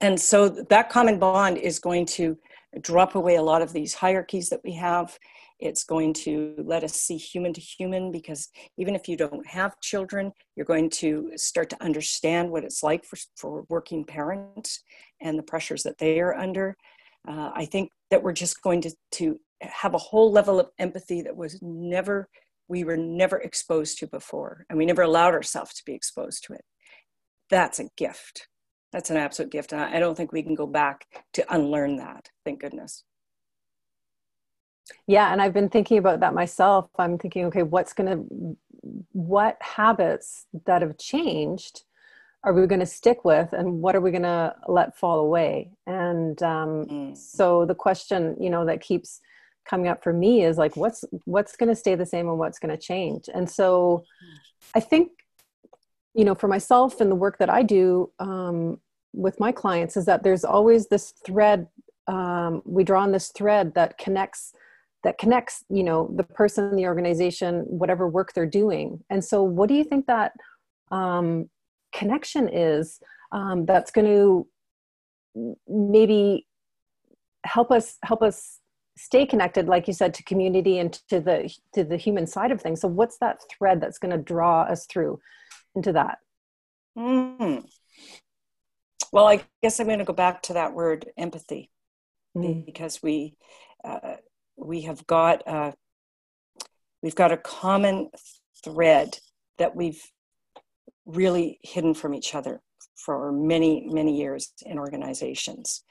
and 0.00 0.20
so 0.20 0.48
that 0.48 0.90
common 0.90 1.18
bond 1.18 1.56
is 1.56 1.78
going 1.78 2.06
to 2.06 2.36
drop 2.80 3.14
away 3.14 3.36
a 3.36 3.42
lot 3.42 3.62
of 3.62 3.72
these 3.72 3.94
hierarchies 3.94 4.48
that 4.50 4.60
we 4.64 4.72
have. 4.74 5.18
It's 5.58 5.84
going 5.84 6.12
to 6.14 6.54
let 6.58 6.84
us 6.84 6.94
see 6.94 7.16
human 7.16 7.52
to 7.54 7.60
human 7.60 8.12
because 8.12 8.48
even 8.76 8.94
if 8.94 9.08
you 9.08 9.16
don't 9.16 9.46
have 9.46 9.80
children, 9.80 10.32
you're 10.54 10.66
going 10.66 10.90
to 10.90 11.32
start 11.36 11.70
to 11.70 11.82
understand 11.82 12.50
what 12.50 12.64
it's 12.64 12.82
like 12.82 13.04
for, 13.04 13.16
for 13.36 13.64
working 13.68 14.04
parents 14.04 14.82
and 15.20 15.38
the 15.38 15.42
pressures 15.42 15.82
that 15.84 15.98
they 15.98 16.20
are 16.20 16.34
under. 16.34 16.76
Uh, 17.26 17.50
I 17.54 17.64
think 17.64 17.90
that 18.10 18.22
we're 18.22 18.32
just 18.32 18.62
going 18.62 18.82
to, 18.82 18.90
to 19.12 19.40
have 19.62 19.94
a 19.94 19.98
whole 19.98 20.30
level 20.30 20.60
of 20.60 20.68
empathy 20.78 21.22
that 21.22 21.36
was 21.36 21.58
never 21.62 22.28
we 22.68 22.84
were 22.84 22.96
never 22.96 23.38
exposed 23.38 23.98
to 23.98 24.06
before, 24.06 24.66
and 24.68 24.78
we 24.78 24.86
never 24.86 25.02
allowed 25.02 25.34
ourselves 25.34 25.72
to 25.74 25.84
be 25.84 25.94
exposed 25.94 26.44
to 26.44 26.52
it. 26.52 26.64
That's 27.48 27.78
a 27.78 27.88
gift. 27.96 28.48
That's 28.92 29.10
an 29.10 29.16
absolute 29.16 29.52
gift. 29.52 29.72
And 29.72 29.80
I 29.80 29.98
don't 29.98 30.16
think 30.16 30.32
we 30.32 30.42
can 30.42 30.54
go 30.54 30.66
back 30.66 31.06
to 31.34 31.54
unlearn 31.54 31.96
that. 31.96 32.30
Thank 32.44 32.60
goodness. 32.60 33.04
Yeah, 35.06 35.32
and 35.32 35.42
I've 35.42 35.52
been 35.52 35.68
thinking 35.68 35.98
about 35.98 36.20
that 36.20 36.34
myself. 36.34 36.88
I'm 36.98 37.18
thinking, 37.18 37.46
okay, 37.46 37.62
what's 37.62 37.92
going 37.92 38.10
to, 38.10 38.56
what 39.12 39.56
habits 39.60 40.46
that 40.66 40.82
have 40.82 40.98
changed 40.98 41.82
are 42.46 42.52
we 42.52 42.66
going 42.66 42.80
to 42.80 42.86
stick 42.86 43.24
with 43.24 43.52
and 43.52 43.82
what 43.82 43.96
are 43.96 44.00
we 44.00 44.12
going 44.12 44.22
to 44.22 44.54
let 44.68 44.96
fall 44.96 45.18
away 45.18 45.70
and 45.86 46.42
um, 46.42 46.86
mm. 46.86 47.16
so 47.16 47.66
the 47.66 47.74
question 47.74 48.36
you 48.40 48.48
know 48.48 48.64
that 48.64 48.80
keeps 48.80 49.20
coming 49.64 49.88
up 49.88 50.02
for 50.02 50.12
me 50.12 50.44
is 50.44 50.56
like 50.56 50.76
what's 50.76 51.04
what's 51.24 51.56
going 51.56 51.68
to 51.68 51.74
stay 51.74 51.96
the 51.96 52.06
same 52.06 52.28
and 52.28 52.38
what's 52.38 52.60
going 52.60 52.74
to 52.74 52.80
change 52.80 53.28
and 53.34 53.50
so 53.50 54.04
i 54.74 54.80
think 54.80 55.10
you 56.14 56.24
know 56.24 56.36
for 56.36 56.46
myself 56.46 57.00
and 57.00 57.10
the 57.10 57.16
work 57.16 57.36
that 57.38 57.50
i 57.50 57.62
do 57.62 58.10
um, 58.20 58.80
with 59.12 59.40
my 59.40 59.50
clients 59.50 59.96
is 59.96 60.04
that 60.06 60.22
there's 60.22 60.44
always 60.44 60.86
this 60.86 61.12
thread 61.24 61.66
um, 62.06 62.62
we 62.64 62.84
draw 62.84 63.02
on 63.02 63.10
this 63.10 63.30
thread 63.30 63.74
that 63.74 63.98
connects 63.98 64.52
that 65.06 65.18
connects 65.18 65.64
you 65.70 65.84
know 65.84 66.10
the 66.16 66.24
person 66.24 66.74
the 66.74 66.84
organization 66.84 67.60
whatever 67.68 68.08
work 68.08 68.32
they're 68.32 68.44
doing 68.44 68.98
and 69.08 69.24
so 69.24 69.40
what 69.40 69.68
do 69.68 69.74
you 69.74 69.84
think 69.84 70.04
that 70.06 70.32
um, 70.90 71.48
connection 71.92 72.48
is 72.48 72.98
um, 73.30 73.64
that's 73.66 73.92
going 73.92 74.04
to 74.04 74.46
maybe 75.68 76.44
help 77.44 77.70
us 77.70 77.98
help 78.02 78.20
us 78.20 78.58
stay 78.98 79.24
connected 79.24 79.68
like 79.68 79.86
you 79.86 79.94
said 79.94 80.12
to 80.12 80.24
community 80.24 80.80
and 80.80 80.94
to 81.08 81.20
the 81.20 81.54
to 81.72 81.84
the 81.84 81.96
human 81.96 82.26
side 82.26 82.50
of 82.50 82.60
things 82.60 82.80
so 82.80 82.88
what's 82.88 83.18
that 83.18 83.38
thread 83.48 83.80
that's 83.80 83.98
going 83.98 84.10
to 84.10 84.18
draw 84.18 84.62
us 84.62 84.86
through 84.86 85.20
into 85.76 85.92
that 85.92 86.18
mm. 86.98 87.64
well 89.12 89.28
i 89.28 89.40
guess 89.62 89.78
i'm 89.78 89.86
going 89.86 90.00
to 90.00 90.04
go 90.04 90.12
back 90.12 90.42
to 90.42 90.54
that 90.54 90.72
word 90.72 91.06
empathy 91.16 91.70
mm. 92.36 92.66
because 92.66 93.00
we 93.04 93.36
uh, 93.84 94.16
we 94.56 94.82
have 94.82 95.06
got 95.06 95.46
uh, 95.46 95.72
we've 97.02 97.14
got 97.14 97.32
a 97.32 97.36
common 97.36 98.10
thread 98.64 99.18
that 99.58 99.74
we've 99.74 100.02
really 101.04 101.58
hidden 101.62 101.94
from 101.94 102.14
each 102.14 102.34
other 102.34 102.60
for 102.96 103.32
many 103.32 103.86
many 103.86 104.16
years 104.16 104.52
in 104.64 104.78
organizations. 104.78 105.82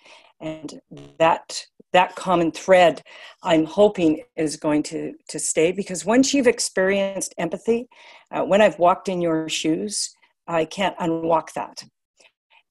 And 0.42 0.80
that 1.20 1.66
that 1.96 2.14
common 2.16 2.52
thread 2.52 3.02
i'm 3.42 3.64
hoping 3.64 4.22
is 4.36 4.58
going 4.58 4.84
to 4.84 5.14
to 5.30 5.40
stay 5.40 5.72
because 5.72 6.06
once 6.06 6.34
you've 6.34 6.46
experienced 6.46 7.34
empathy 7.38 7.88
uh, 8.32 8.44
when 8.44 8.62
i've 8.62 8.78
walked 8.78 9.08
in 9.08 9.22
your 9.22 9.48
shoes 9.48 10.14
i 10.46 10.66
can't 10.66 10.98
unwalk 10.98 11.54
that 11.54 11.86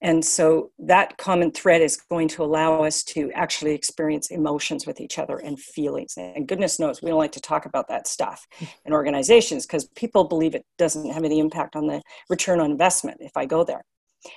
and 0.05 0.23
so 0.23 0.69
that 0.77 1.17
common 1.17 1.49
thread 1.49 1.81
is 1.81 1.97
going 1.97 2.27
to 2.27 2.43
allow 2.43 2.83
us 2.83 3.01
to 3.05 3.31
actually 3.31 3.73
experience 3.73 4.29
emotions 4.29 4.85
with 4.85 5.01
each 5.01 5.17
other 5.17 5.37
and 5.37 5.59
feelings. 5.59 6.13
And 6.15 6.47
goodness 6.47 6.79
knows 6.79 7.01
we 7.01 7.09
don't 7.09 7.17
like 7.17 7.31
to 7.31 7.41
talk 7.41 7.65
about 7.65 7.87
that 7.87 8.05
stuff 8.05 8.45
in 8.85 8.93
organizations 8.93 9.65
because 9.65 9.85
people 9.95 10.25
believe 10.25 10.53
it 10.53 10.63
doesn't 10.77 11.11
have 11.11 11.23
any 11.23 11.39
impact 11.39 11.75
on 11.75 11.87
the 11.87 12.03
return 12.29 12.59
on 12.59 12.69
investment 12.69 13.17
if 13.19 13.35
I 13.35 13.47
go 13.47 13.63
there. 13.63 13.83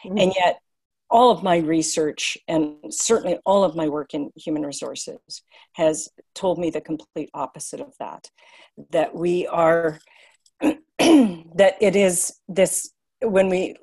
Mm-hmm. 0.06 0.16
And 0.16 0.32
yet, 0.34 0.58
all 1.10 1.30
of 1.30 1.42
my 1.42 1.58
research 1.58 2.38
and 2.48 2.76
certainly 2.88 3.38
all 3.44 3.62
of 3.62 3.76
my 3.76 3.88
work 3.88 4.14
in 4.14 4.30
human 4.36 4.64
resources 4.64 5.42
has 5.74 6.08
told 6.34 6.58
me 6.58 6.70
the 6.70 6.80
complete 6.80 7.28
opposite 7.34 7.80
of 7.80 7.92
that. 7.98 8.30
That 8.88 9.14
we 9.14 9.46
are, 9.46 10.00
that 10.60 11.74
it 11.78 11.94
is 11.94 12.40
this, 12.48 12.90
when 13.20 13.50
we 13.50 13.76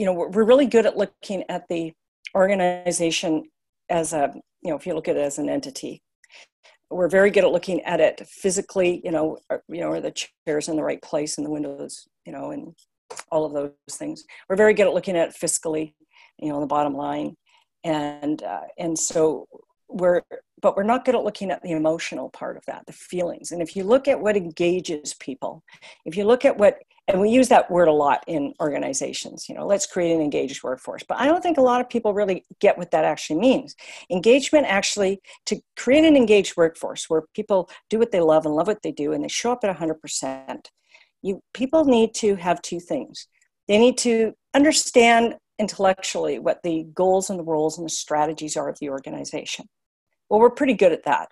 you 0.00 0.06
know 0.06 0.12
we're 0.12 0.44
really 0.44 0.66
good 0.66 0.86
at 0.86 0.96
looking 0.96 1.44
at 1.48 1.68
the 1.68 1.92
organization 2.34 3.44
as 3.88 4.12
a 4.12 4.32
you 4.62 4.70
know 4.70 4.76
if 4.76 4.86
you 4.86 4.94
look 4.94 5.08
at 5.08 5.16
it 5.16 5.20
as 5.20 5.38
an 5.38 5.48
entity 5.48 6.02
we're 6.90 7.08
very 7.08 7.30
good 7.30 7.44
at 7.44 7.52
looking 7.52 7.80
at 7.82 8.00
it 8.00 8.26
physically 8.26 9.00
you 9.04 9.10
know 9.10 9.38
are, 9.50 9.62
you 9.68 9.80
know 9.80 9.90
are 9.90 10.00
the 10.00 10.14
chairs 10.46 10.68
in 10.68 10.76
the 10.76 10.82
right 10.82 11.02
place 11.02 11.36
and 11.36 11.46
the 11.46 11.50
windows 11.50 12.08
you 12.24 12.32
know 12.32 12.50
and 12.50 12.74
all 13.30 13.44
of 13.44 13.52
those 13.52 13.72
things. 13.92 14.24
We're 14.48 14.56
very 14.56 14.74
good 14.74 14.86
at 14.86 14.94
looking 14.94 15.16
at 15.16 15.30
it 15.30 15.34
fiscally 15.34 15.94
you 16.38 16.48
know 16.48 16.60
the 16.60 16.66
bottom 16.66 16.94
line. 16.94 17.36
And 17.84 18.42
uh, 18.42 18.60
and 18.78 18.98
so 18.98 19.46
we're 19.88 20.22
but 20.62 20.76
we're 20.76 20.82
not 20.82 21.04
good 21.04 21.14
at 21.14 21.24
looking 21.24 21.50
at 21.50 21.62
the 21.62 21.72
emotional 21.72 22.28
part 22.30 22.56
of 22.56 22.64
that 22.66 22.86
the 22.86 22.92
feelings. 22.92 23.52
And 23.52 23.62
if 23.62 23.74
you 23.74 23.84
look 23.84 24.08
at 24.08 24.20
what 24.20 24.36
engages 24.36 25.14
people 25.14 25.62
if 26.04 26.16
you 26.16 26.24
look 26.24 26.44
at 26.44 26.58
what 26.58 26.78
and 27.12 27.20
we 27.20 27.30
use 27.30 27.48
that 27.48 27.70
word 27.70 27.88
a 27.88 27.92
lot 27.92 28.22
in 28.26 28.54
organizations 28.60 29.48
you 29.48 29.54
know 29.54 29.66
let's 29.66 29.86
create 29.86 30.12
an 30.12 30.20
engaged 30.20 30.62
workforce. 30.62 31.02
But 31.06 31.18
i 31.18 31.26
don't 31.26 31.42
think 31.42 31.58
a 31.58 31.62
lot 31.62 31.80
of 31.80 31.88
people 31.88 32.14
really 32.14 32.44
get 32.60 32.78
what 32.78 32.90
that 32.90 33.04
actually 33.04 33.40
means. 33.40 33.74
Engagement 34.10 34.66
actually 34.66 35.20
to 35.46 35.60
create 35.76 36.04
an 36.04 36.16
engaged 36.16 36.56
workforce 36.56 37.08
where 37.08 37.22
people 37.34 37.70
do 37.88 37.98
what 37.98 38.12
they 38.12 38.20
love 38.20 38.46
and 38.46 38.54
love 38.54 38.66
what 38.66 38.82
they 38.82 38.92
do 38.92 39.12
and 39.12 39.22
they 39.24 39.28
show 39.28 39.52
up 39.52 39.64
at 39.64 39.76
100% 39.76 40.60
you 41.22 41.42
people 41.52 41.84
need 41.84 42.14
to 42.14 42.36
have 42.36 42.62
two 42.62 42.80
things. 42.80 43.26
They 43.68 43.78
need 43.78 43.98
to 43.98 44.32
understand 44.54 45.36
intellectually 45.58 46.38
what 46.38 46.62
the 46.62 46.86
goals 46.94 47.28
and 47.28 47.38
the 47.38 47.44
roles 47.44 47.76
and 47.76 47.84
the 47.84 47.90
strategies 47.90 48.56
are 48.56 48.68
of 48.68 48.78
the 48.80 48.90
organization. 48.90 49.66
Well 50.28 50.40
we're 50.40 50.50
pretty 50.50 50.74
good 50.74 50.92
at 50.92 51.04
that 51.04 51.28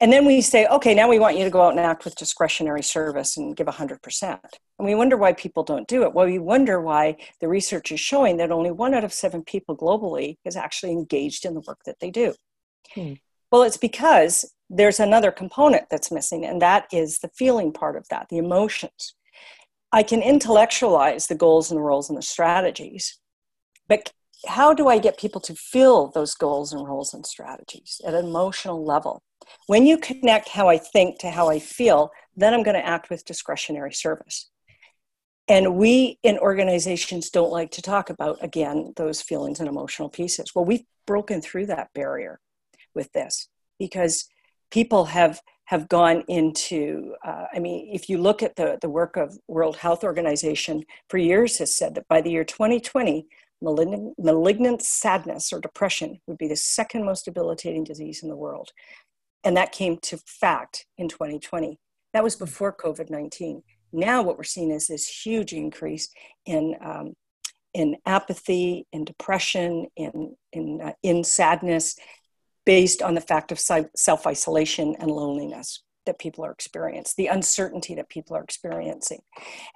and 0.00 0.10
then 0.10 0.24
we 0.24 0.40
say, 0.40 0.66
okay, 0.66 0.94
now 0.94 1.08
we 1.08 1.18
want 1.18 1.36
you 1.36 1.44
to 1.44 1.50
go 1.50 1.60
out 1.60 1.72
and 1.72 1.80
act 1.80 2.04
with 2.04 2.14
discretionary 2.14 2.82
service 2.82 3.36
and 3.36 3.54
give 3.54 3.66
100%. 3.66 3.98
And 4.22 4.40
we 4.78 4.94
wonder 4.94 5.18
why 5.18 5.34
people 5.34 5.62
don't 5.62 5.86
do 5.86 6.04
it. 6.04 6.14
Well, 6.14 6.26
we 6.26 6.38
wonder 6.38 6.80
why 6.80 7.16
the 7.40 7.48
research 7.48 7.92
is 7.92 8.00
showing 8.00 8.38
that 8.38 8.50
only 8.50 8.70
one 8.70 8.94
out 8.94 9.04
of 9.04 9.12
seven 9.12 9.44
people 9.44 9.76
globally 9.76 10.38
is 10.46 10.56
actually 10.56 10.92
engaged 10.92 11.44
in 11.44 11.52
the 11.52 11.60
work 11.60 11.80
that 11.84 12.00
they 12.00 12.10
do. 12.10 12.34
Hmm. 12.94 13.14
Well, 13.52 13.62
it's 13.62 13.76
because 13.76 14.50
there's 14.70 15.00
another 15.00 15.30
component 15.30 15.90
that's 15.90 16.10
missing, 16.10 16.46
and 16.46 16.62
that 16.62 16.86
is 16.92 17.18
the 17.18 17.30
feeling 17.36 17.72
part 17.72 17.96
of 17.96 18.08
that, 18.08 18.28
the 18.30 18.38
emotions. 18.38 19.14
I 19.92 20.02
can 20.02 20.22
intellectualize 20.22 21.26
the 21.26 21.34
goals 21.34 21.70
and 21.70 21.78
the 21.78 21.82
roles 21.82 22.08
and 22.08 22.16
the 22.16 22.22
strategies, 22.22 23.18
but 23.88 24.12
how 24.46 24.72
do 24.72 24.88
I 24.88 24.98
get 24.98 25.18
people 25.18 25.40
to 25.42 25.54
feel 25.54 26.08
those 26.08 26.34
goals 26.34 26.72
and 26.72 26.86
roles 26.86 27.12
and 27.12 27.26
strategies 27.26 28.00
at 28.06 28.14
an 28.14 28.24
emotional 28.24 28.84
level? 28.84 29.22
When 29.66 29.86
you 29.86 29.98
connect 29.98 30.48
how 30.48 30.68
I 30.68 30.78
think 30.78 31.18
to 31.20 31.30
how 31.30 31.48
I 31.48 31.58
feel, 31.58 32.10
then 32.36 32.54
I'm 32.54 32.62
going 32.62 32.76
to 32.76 32.86
act 32.86 33.10
with 33.10 33.24
discretionary 33.24 33.92
service. 33.92 34.50
And 35.48 35.74
we 35.74 36.18
in 36.22 36.38
organizations 36.38 37.30
don't 37.30 37.50
like 37.50 37.72
to 37.72 37.82
talk 37.82 38.08
about, 38.08 38.38
again, 38.40 38.92
those 38.96 39.20
feelings 39.20 39.58
and 39.58 39.68
emotional 39.68 40.08
pieces. 40.08 40.54
Well, 40.54 40.64
we've 40.64 40.84
broken 41.06 41.42
through 41.42 41.66
that 41.66 41.88
barrier 41.92 42.40
with 42.94 43.10
this 43.12 43.48
because 43.78 44.28
people 44.70 45.06
have 45.06 45.40
have 45.64 45.88
gone 45.88 46.24
into 46.26 47.14
uh, 47.24 47.44
i 47.52 47.58
mean 47.58 47.88
if 47.92 48.08
you 48.08 48.18
look 48.18 48.42
at 48.42 48.56
the, 48.56 48.78
the 48.80 48.88
work 48.88 49.16
of 49.16 49.38
world 49.46 49.76
health 49.76 50.02
organization 50.04 50.82
for 51.08 51.18
years 51.18 51.58
has 51.58 51.74
said 51.74 51.94
that 51.94 52.08
by 52.08 52.20
the 52.20 52.30
year 52.30 52.44
2020 52.44 53.26
malignant, 53.62 54.14
malignant 54.18 54.82
sadness 54.82 55.52
or 55.52 55.60
depression 55.60 56.20
would 56.26 56.38
be 56.38 56.48
the 56.48 56.56
second 56.56 57.04
most 57.04 57.24
debilitating 57.24 57.84
disease 57.84 58.22
in 58.22 58.28
the 58.28 58.36
world 58.36 58.70
and 59.44 59.56
that 59.56 59.72
came 59.72 59.98
to 59.98 60.18
fact 60.18 60.86
in 60.98 61.08
2020. 61.08 61.78
That 62.12 62.24
was 62.24 62.36
before 62.36 62.74
COVID 62.74 63.10
19. 63.10 63.62
Now, 63.92 64.22
what 64.22 64.36
we're 64.36 64.44
seeing 64.44 64.70
is 64.70 64.86
this 64.86 65.06
huge 65.06 65.52
increase 65.52 66.08
in, 66.46 66.76
um, 66.80 67.14
in 67.74 67.96
apathy, 68.06 68.86
in 68.92 69.04
depression, 69.04 69.86
in, 69.96 70.36
in, 70.52 70.80
uh, 70.80 70.92
in 71.02 71.24
sadness, 71.24 71.96
based 72.64 73.02
on 73.02 73.14
the 73.14 73.20
fact 73.20 73.52
of 73.52 73.58
self 73.58 74.26
isolation 74.26 74.94
and 74.98 75.10
loneliness 75.10 75.82
that 76.06 76.18
people 76.18 76.44
are 76.44 76.50
experiencing, 76.50 77.14
the 77.16 77.26
uncertainty 77.28 77.94
that 77.94 78.08
people 78.08 78.36
are 78.36 78.42
experiencing. 78.42 79.20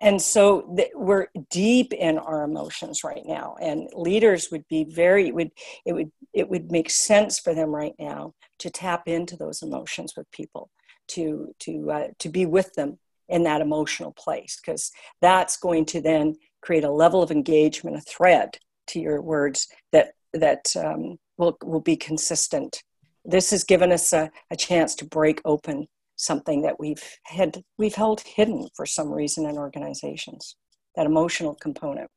And 0.01 0.21
so 0.21 0.73
th- 0.77 0.91
we're 0.95 1.29
deep 1.51 1.93
in 1.93 2.19
our 2.19 2.45
emotions 2.45 3.05
right 3.05 3.25
now. 3.25 3.57
And 3.61 3.89
leaders 3.95 4.49
would 4.51 4.67
be 4.69 4.85
very, 4.85 5.31
would, 5.33 5.51
it 5.85 5.93
would, 5.93 6.11
it 6.33 6.49
would 6.49 6.73
make 6.73 6.91
sense 6.91 7.39
for 7.39 7.55
them 7.55 7.75
right 7.75 7.95
now 7.99 8.35
to 8.61 8.71
tap 8.71 9.07
into 9.07 9.37
those 9.37 9.63
emotions 9.63 10.15
with 10.17 10.31
people, 10.31 10.71
to, 11.09 11.55
to, 11.61 11.91
uh, 11.91 12.09
to 12.19 12.29
be 12.29 12.47
with 12.47 12.73
them 12.75 12.99
in 13.29 13.45
that 13.45 13.61
emotional 13.61 14.13
place, 14.13 14.61
because 14.61 14.93
that's 15.21 15.57
going 15.57 15.85
to 15.87 16.01
then 16.01 16.37
create 16.61 16.85
a 16.85 16.91
level 16.91 17.23
of 17.23 17.31
engagement, 17.31 17.97
a 17.97 18.01
thread 18.01 18.59
to 18.87 19.01
your 19.01 19.21
words 19.21 19.69
that, 19.93 20.13
that 20.33 20.75
um, 20.77 21.19
will, 21.37 21.57
will 21.63 21.81
be 21.81 21.97
consistent 21.97 22.83
this 23.25 23.51
has 23.51 23.65
given 23.65 23.91
us 23.91 24.13
a, 24.13 24.31
a, 24.51 24.57
chance 24.57 24.95
to 24.95 25.05
break 25.07 25.41
open 25.45 25.87
something 26.17 26.63
that 26.63 26.79
we've 26.79 27.03
had 27.25 27.63
we've 27.79 27.95
held 27.95 28.21
hidden 28.21 28.69
for 28.75 28.87
some 28.87 29.11
reason 29.13 29.47
in 29.47 29.59
organizations 29.59 30.57
that 30.97 31.07
emotional 31.07 31.55
component 31.55 32.11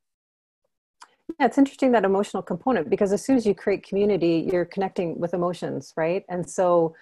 yeah 1.39 1.45
it's 1.45 1.57
interesting 1.57 1.91
that 1.91 2.05
emotional 2.05 2.43
component 2.43 2.89
because 2.89 3.11
as 3.11 3.23
soon 3.23 3.35
as 3.35 3.45
you 3.45 3.55
create 3.55 3.87
community 3.87 4.47
you're 4.51 4.65
connecting 4.65 5.19
with 5.19 5.33
emotions 5.33 5.93
right 5.97 6.23
and 6.29 6.49
so 6.49 6.95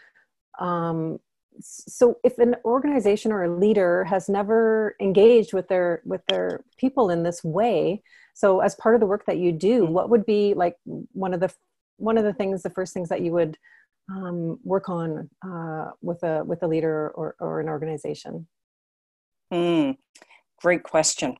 um 0.60 1.20
so 1.62 2.18
if 2.24 2.38
an 2.38 2.56
organization 2.66 3.32
or 3.32 3.44
a 3.44 3.58
leader 3.58 4.04
has 4.04 4.28
never 4.28 4.96
engaged 5.00 5.54
with 5.54 5.68
their 5.68 6.02
with 6.06 6.22
their 6.28 6.64
people 6.78 7.10
in 7.10 7.24
this 7.24 7.44
way 7.44 8.02
so 8.34 8.60
as 8.60 8.76
part 8.76 8.96
of 8.96 9.02
the 9.02 9.08
work 9.08 9.26
that 9.26 9.38
you 9.38 9.52
do 9.52 9.84
mm-hmm. 9.84 9.94
what 9.94 10.10
would 10.10 10.26
be 10.26 10.54
like 10.54 10.76
one 10.84 11.34
of 11.34 11.40
the 11.40 11.54
one 11.98 12.18
of 12.18 12.24
the 12.24 12.34
things 12.34 12.64
the 12.64 12.70
first 12.70 12.94
things 12.94 13.10
that 13.10 13.22
you 13.22 13.32
would 13.32 13.58
um, 14.10 14.60
work 14.64 14.90
on 14.90 15.30
uh, 15.46 15.92
with 16.02 16.24
a 16.24 16.44
with 16.44 16.64
a 16.64 16.68
leader 16.68 17.10
or, 17.10 17.36
or 17.40 17.60
an 17.60 17.70
organization. 17.70 18.48
Mm, 19.54 19.98
great 20.62 20.84
question. 20.84 21.38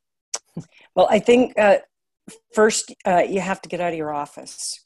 Well 0.96 1.08
i 1.12 1.20
think 1.20 1.58
uh, 1.60 1.80
first 2.54 2.94
uh, 3.06 3.24
you 3.28 3.42
have 3.42 3.62
to 3.62 3.70
get 3.70 3.82
out 3.82 3.92
of 3.92 3.98
your 3.98 4.14
office 4.14 4.86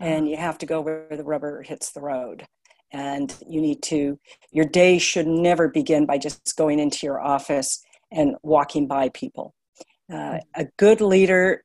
and 0.00 0.28
you 0.28 0.36
have 0.36 0.58
to 0.58 0.66
go 0.66 0.80
where 0.80 1.08
the 1.10 1.24
rubber 1.24 1.62
hits 1.62 1.92
the 1.92 2.00
road. 2.00 2.46
And 2.92 3.34
you 3.46 3.60
need 3.60 3.82
to 3.84 4.18
your 4.50 4.64
day 4.64 4.98
should 4.98 5.26
never 5.26 5.68
begin 5.68 6.06
by 6.06 6.18
just 6.18 6.56
going 6.56 6.78
into 6.78 7.04
your 7.04 7.20
office 7.20 7.82
and 8.10 8.36
walking 8.42 8.86
by 8.86 9.10
people. 9.10 9.54
Uh, 10.10 10.38
a 10.54 10.66
good 10.78 11.02
leader 11.02 11.64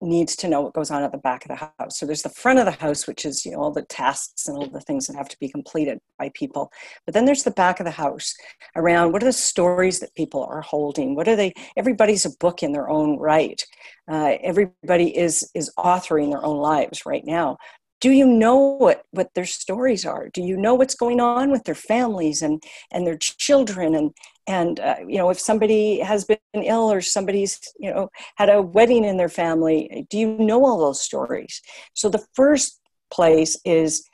needs 0.00 0.36
to 0.36 0.48
know 0.48 0.60
what 0.60 0.74
goes 0.74 0.90
on 0.90 1.02
at 1.02 1.12
the 1.12 1.18
back 1.18 1.44
of 1.44 1.48
the 1.48 1.56
house. 1.56 1.98
So 1.98 2.06
there's 2.06 2.22
the 2.22 2.28
front 2.28 2.58
of 2.58 2.66
the 2.66 2.70
house 2.70 3.06
which 3.06 3.24
is 3.24 3.44
you 3.44 3.52
know 3.52 3.58
all 3.58 3.72
the 3.72 3.82
tasks 3.82 4.46
and 4.46 4.56
all 4.56 4.68
the 4.68 4.80
things 4.80 5.06
that 5.06 5.16
have 5.16 5.28
to 5.28 5.38
be 5.38 5.48
completed 5.48 5.98
by 6.18 6.30
people. 6.34 6.70
But 7.04 7.14
then 7.14 7.24
there's 7.24 7.42
the 7.42 7.50
back 7.50 7.80
of 7.80 7.84
the 7.84 7.90
house 7.90 8.34
around 8.76 9.12
what 9.12 9.22
are 9.22 9.26
the 9.26 9.32
stories 9.32 10.00
that 10.00 10.14
people 10.14 10.44
are 10.44 10.60
holding? 10.60 11.14
What 11.14 11.28
are 11.28 11.36
they 11.36 11.52
everybody's 11.76 12.24
a 12.24 12.36
book 12.38 12.62
in 12.62 12.72
their 12.72 12.88
own 12.88 13.18
right. 13.18 13.64
Uh, 14.10 14.36
everybody 14.42 15.16
is 15.16 15.50
is 15.54 15.72
authoring 15.78 16.30
their 16.30 16.44
own 16.44 16.58
lives 16.58 17.04
right 17.04 17.24
now 17.24 17.58
do 18.00 18.10
you 18.10 18.26
know 18.26 18.56
what 18.56 19.02
what 19.10 19.30
their 19.34 19.46
stories 19.46 20.06
are? 20.06 20.28
Do 20.32 20.42
you 20.42 20.56
know 20.56 20.74
what's 20.74 20.94
going 20.94 21.20
on 21.20 21.50
with 21.50 21.64
their 21.64 21.74
families 21.74 22.42
and 22.42 22.62
and 22.92 23.06
their 23.06 23.16
children? 23.16 23.94
And 23.94 24.12
and 24.46 24.80
uh, 24.80 24.96
you 25.06 25.18
know 25.18 25.30
if 25.30 25.40
somebody 25.40 25.98
has 26.00 26.24
been 26.24 26.38
ill 26.54 26.92
or 26.92 27.00
somebody's 27.00 27.60
you 27.78 27.92
know 27.92 28.08
had 28.36 28.50
a 28.50 28.62
wedding 28.62 29.04
in 29.04 29.16
their 29.16 29.28
family 29.28 30.06
do 30.10 30.18
you 30.18 30.38
know 30.38 30.64
all 30.64 30.78
those 30.78 31.00
stories? 31.00 31.60
So 31.94 32.08
the 32.08 32.24
first 32.34 32.80
place 33.10 33.58
is 33.64 34.04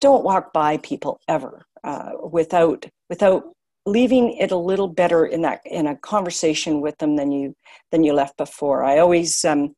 don't 0.00 0.24
walk 0.24 0.52
by 0.52 0.76
people 0.78 1.20
ever 1.28 1.64
uh, 1.84 2.10
without 2.30 2.86
without 3.08 3.44
leaving 3.86 4.34
it 4.34 4.50
a 4.52 4.56
little 4.56 4.88
better 4.88 5.26
in 5.26 5.42
that 5.42 5.60
in 5.64 5.86
a 5.86 5.96
conversation 5.96 6.80
with 6.80 6.98
them 6.98 7.16
than 7.16 7.32
you 7.32 7.54
than 7.90 8.04
you 8.04 8.12
left 8.12 8.36
before. 8.36 8.84
I 8.84 8.98
always 8.98 9.44
um, 9.44 9.74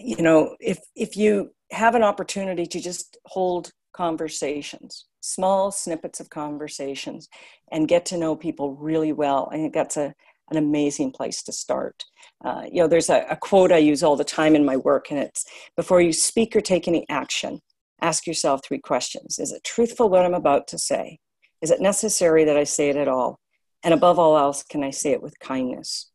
you 0.00 0.22
know 0.22 0.56
if 0.60 0.78
if 0.94 1.16
you 1.16 1.52
have 1.70 1.94
an 1.94 2.02
opportunity 2.02 2.66
to 2.66 2.80
just 2.80 3.16
hold 3.26 3.72
conversations 3.94 5.06
small 5.20 5.70
snippets 5.70 6.20
of 6.20 6.30
conversations 6.30 7.28
and 7.70 7.88
get 7.88 8.04
to 8.06 8.16
know 8.16 8.34
people 8.34 8.74
really 8.76 9.12
well 9.12 9.48
i 9.52 9.56
think 9.56 9.74
that's 9.74 9.96
a 9.96 10.14
an 10.50 10.58
amazing 10.58 11.10
place 11.10 11.42
to 11.42 11.52
start. 11.52 12.04
Uh, 12.44 12.64
you 12.70 12.82
know 12.82 12.88
there's 12.88 13.08
a, 13.08 13.24
a 13.30 13.36
quote 13.36 13.72
i 13.72 13.78
use 13.78 14.02
all 14.02 14.16
the 14.16 14.24
time 14.24 14.54
in 14.54 14.64
my 14.64 14.76
work 14.76 15.10
and 15.10 15.18
it's 15.18 15.44
before 15.76 16.00
you 16.00 16.12
speak 16.12 16.54
or 16.54 16.60
take 16.60 16.86
any 16.86 17.06
action 17.08 17.60
ask 18.02 18.26
yourself 18.26 18.60
three 18.66 18.80
questions. 18.80 19.38
Is 19.38 19.52
it 19.52 19.64
truthful 19.64 20.10
what 20.10 20.26
i'm 20.26 20.34
about 20.34 20.66
to 20.68 20.78
say? 20.78 21.18
Is 21.62 21.70
it 21.70 21.80
necessary 21.80 22.44
that 22.44 22.56
i 22.56 22.64
say 22.64 22.90
it 22.90 22.96
at 22.96 23.08
all? 23.08 23.38
And 23.84 23.94
above 23.94 24.18
all 24.18 24.36
else 24.36 24.62
can 24.62 24.82
i 24.84 24.90
say 24.90 25.12
it 25.12 25.22
with 25.22 25.38
kindness 25.38 26.10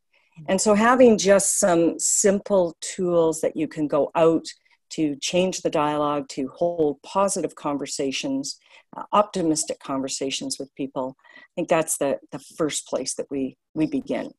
and 0.48 0.62
so, 0.62 0.74
having 0.74 1.18
just 1.18 1.60
some 1.60 2.00
simple 2.00 2.76
tools 2.82 3.42
that 3.42 3.56
you 3.56 3.68
can 3.68 3.88
go 3.88 4.12
out 4.16 4.46
to 4.92 5.16
change 5.18 5.62
the 5.62 5.70
dialogue, 5.70 6.28
to 6.30 6.50
hold 6.56 7.02
positive 7.02 7.56
conversations, 7.56 8.58
uh, 8.96 9.04
optimistic 9.12 9.80
conversations 9.80 10.58
with 10.60 10.74
people, 10.76 11.18
I 11.36 11.50
think 11.56 11.70
that's 11.70 11.98
the, 11.98 12.20
the 12.32 12.40
first 12.40 12.88
place 12.88 13.16
that 13.16 13.28
we, 13.30 13.58
we 13.74 13.86
begin. 13.86 14.32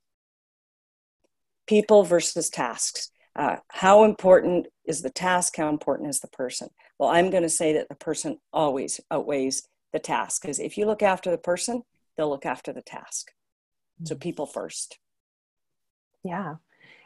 People 1.67 2.03
versus 2.03 2.49
tasks. 2.49 3.11
Uh, 3.37 3.57
how 3.69 4.05
important 4.05 4.67
is 4.85 5.03
the 5.03 5.11
task? 5.11 5.57
How 5.57 5.69
important 5.69 6.09
is 6.09 6.21
the 6.21 6.29
person? 6.29 6.69
Well, 6.99 7.11
I'm 7.11 7.31
going 7.31 7.43
to 7.43 7.49
say 7.49 7.75
that 7.75 7.89
the 7.89 7.95
person 7.95 8.39
always 8.53 9.01
outweighs 9.11 9.63
the 9.93 9.99
task 9.99 10.43
because 10.43 10.59
if 10.59 10.77
you 10.79 10.87
look 10.87 11.03
after 11.03 11.31
the 11.31 11.39
person, 11.39 11.83
they'll 12.17 12.31
look 12.31 12.47
after 12.47 12.73
the 12.73 12.83
task. 12.83 13.33
So, 14.05 14.15
mm. 14.15 14.21
people 14.21 14.47
first. 14.47 14.99
Yeah. 16.29 16.57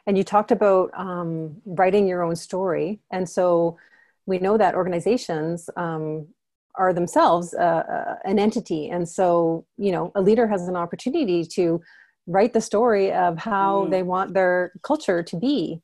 And 0.05 0.17
you 0.17 0.23
talked 0.25 0.51
about 0.51 0.91
um, 0.93 1.61
writing 1.65 2.07
your 2.07 2.23
own 2.23 2.35
story. 2.35 2.99
And 3.09 3.27
so 3.27 3.77
we 4.25 4.37
know 4.37 4.57
that 4.57 4.75
organizations 4.75 5.69
um, 5.77 6.27
are 6.75 6.93
themselves 6.93 7.53
uh, 7.53 7.83
uh, 7.97 8.15
an 8.25 8.37
entity. 8.37 8.89
And 8.89 9.07
so, 9.07 9.65
you 9.77 9.91
know, 9.93 10.11
a 10.15 10.21
leader 10.21 10.45
has 10.47 10.67
an 10.67 10.75
opportunity 10.75 11.45
to 11.57 11.81
write 12.27 12.51
the 12.53 12.61
story 12.61 13.13
of 13.13 13.37
how 13.37 13.85
mm. 13.85 13.91
they 13.91 14.03
want 14.03 14.33
their 14.33 14.73
culture 14.81 15.23
to 15.23 15.37
be. 15.37 15.81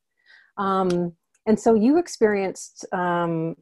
Um, 0.58 1.14
and 1.46 1.58
so 1.58 1.74
you 1.74 1.98
experienced, 1.98 2.86
um, 2.92 3.56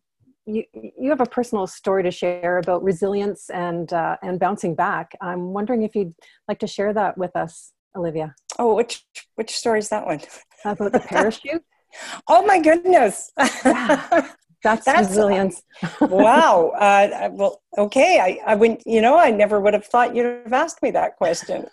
you, 0.46 0.64
you 0.74 1.10
have 1.10 1.22
a 1.22 1.26
personal 1.26 1.68
story 1.68 2.02
to 2.04 2.12
share 2.12 2.58
about 2.58 2.84
resilience 2.84 3.50
and, 3.52 3.94
uh, 3.94 4.18
and 4.24 4.40
bouncing 4.40 4.74
back. 4.74 5.12
I'm 5.22 5.54
wondering 5.54 5.84
if 5.84 5.96
you'd 5.96 6.16
like 6.48 6.60
to 6.60 6.68
share 6.68 6.94
that 6.94 7.18
with 7.18 7.36
us. 7.36 7.74
Olivia? 7.96 8.36
Oh, 8.60 8.76
which 8.76 9.06
which 9.36 9.56
story 9.56 9.80
is 9.80 9.90
that 9.90 10.06
one? 10.06 10.22
About 10.66 10.92
the 10.92 11.00
parachute? 11.00 11.64
oh 12.28 12.46
my 12.46 12.60
goodness! 12.60 13.32
yeah. 13.38 14.30
That's, 14.64 14.86
That's 14.86 15.10
resilience. 15.10 15.62
wow. 16.02 16.72
Uh, 16.78 17.30
well, 17.32 17.62
okay. 17.78 18.20
I, 18.20 18.52
I 18.52 18.56
wouldn't, 18.56 18.82
you 18.86 19.02
know, 19.02 19.18
I 19.18 19.32
never 19.32 19.60
would 19.60 19.74
have 19.74 19.86
thought 19.86 20.16
you'd 20.16 20.44
have 20.44 20.54
asked 20.54 20.82
me 20.82 20.92
that 20.92 21.16
question. 21.16 21.68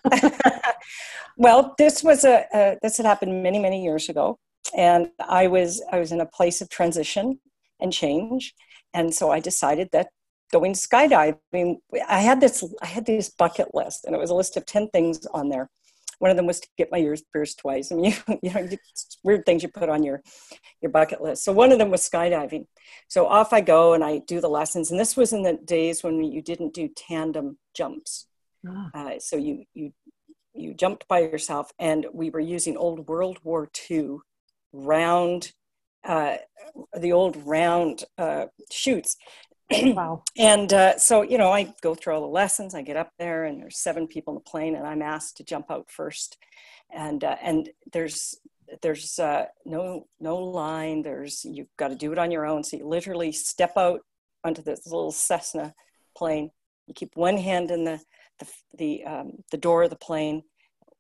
well, 1.36 1.74
this 1.78 2.02
was 2.04 2.24
a, 2.24 2.46
a, 2.54 2.78
this 2.82 2.96
had 2.98 3.06
happened 3.06 3.42
many, 3.42 3.58
many 3.58 3.82
years 3.82 4.08
ago. 4.08 4.38
And 4.76 5.10
I 5.20 5.46
was, 5.46 5.82
I 5.92 5.98
was 5.98 6.12
in 6.12 6.20
a 6.20 6.26
place 6.26 6.60
of 6.60 6.68
transition 6.68 7.40
and 7.80 7.92
change. 7.92 8.54
And 8.92 9.14
so 9.14 9.30
I 9.30 9.40
decided 9.40 9.88
that 9.92 10.08
going 10.52 10.74
skydiving, 10.74 11.76
I 12.08 12.20
had 12.20 12.40
this, 12.40 12.64
I 12.80 12.86
had 12.86 13.06
this 13.06 13.28
bucket 13.28 13.74
list 13.74 14.04
and 14.04 14.14
it 14.14 14.18
was 14.18 14.30
a 14.30 14.34
list 14.34 14.56
of 14.56 14.66
10 14.66 14.88
things 14.90 15.26
on 15.26 15.48
there 15.48 15.68
one 16.18 16.30
of 16.30 16.36
them 16.36 16.46
was 16.46 16.60
to 16.60 16.68
get 16.76 16.92
my 16.92 16.98
ears 16.98 17.22
pierced 17.32 17.58
twice. 17.58 17.90
I 17.90 17.96
mean, 17.96 18.12
you, 18.12 18.38
you 18.42 18.52
know, 18.52 18.68
weird 19.22 19.46
things 19.46 19.62
you 19.62 19.68
put 19.68 19.88
on 19.88 20.02
your 20.02 20.22
your 20.80 20.90
bucket 20.90 21.22
list. 21.22 21.44
So 21.44 21.52
one 21.52 21.72
of 21.72 21.78
them 21.78 21.90
was 21.90 22.08
skydiving. 22.08 22.66
So 23.08 23.26
off 23.26 23.52
I 23.52 23.60
go 23.60 23.94
and 23.94 24.04
I 24.04 24.18
do 24.18 24.40
the 24.40 24.48
lessons. 24.48 24.90
And 24.90 25.00
this 25.00 25.16
was 25.16 25.32
in 25.32 25.42
the 25.42 25.54
days 25.54 26.02
when 26.02 26.22
you 26.22 26.42
didn't 26.42 26.74
do 26.74 26.88
tandem 26.88 27.58
jumps. 27.74 28.26
Ah. 28.66 28.90
Uh, 28.94 29.18
so 29.18 29.36
you 29.36 29.64
you 29.74 29.92
you 30.54 30.74
jumped 30.74 31.08
by 31.08 31.20
yourself, 31.20 31.72
and 31.78 32.06
we 32.12 32.30
were 32.30 32.40
using 32.40 32.76
old 32.76 33.08
World 33.08 33.38
War 33.42 33.68
II 33.90 34.18
round 34.72 35.52
uh, 36.04 36.36
the 36.98 37.12
old 37.12 37.36
round 37.46 38.04
uh, 38.18 38.46
chutes 38.70 39.16
wow. 39.82 40.22
and 40.36 40.72
uh, 40.72 40.98
so, 40.98 41.22
you 41.22 41.38
know, 41.38 41.52
I 41.52 41.74
go 41.82 41.94
through 41.94 42.14
all 42.14 42.20
the 42.20 42.26
lessons. 42.26 42.74
I 42.74 42.82
get 42.82 42.96
up 42.96 43.12
there, 43.18 43.44
and 43.44 43.60
there's 43.60 43.78
seven 43.78 44.06
people 44.06 44.32
in 44.32 44.36
the 44.36 44.50
plane, 44.50 44.74
and 44.74 44.86
I'm 44.86 45.02
asked 45.02 45.36
to 45.38 45.44
jump 45.44 45.70
out 45.70 45.90
first. 45.90 46.38
And 46.94 47.24
uh, 47.24 47.36
and 47.42 47.70
there's 47.92 48.36
there's 48.82 49.18
uh, 49.18 49.46
no 49.64 50.06
no 50.20 50.36
line. 50.36 51.02
There's 51.02 51.44
you've 51.44 51.74
got 51.76 51.88
to 51.88 51.96
do 51.96 52.12
it 52.12 52.18
on 52.18 52.30
your 52.30 52.46
own. 52.46 52.64
So 52.64 52.76
you 52.76 52.86
literally 52.86 53.32
step 53.32 53.76
out 53.76 54.00
onto 54.44 54.62
this 54.62 54.86
little 54.86 55.12
Cessna 55.12 55.74
plane. 56.16 56.50
You 56.86 56.94
keep 56.94 57.16
one 57.16 57.36
hand 57.36 57.70
in 57.70 57.84
the 57.84 58.00
the 58.38 58.48
the, 58.76 59.04
um, 59.04 59.32
the 59.50 59.56
door 59.56 59.84
of 59.84 59.90
the 59.90 59.96
plane, 59.96 60.42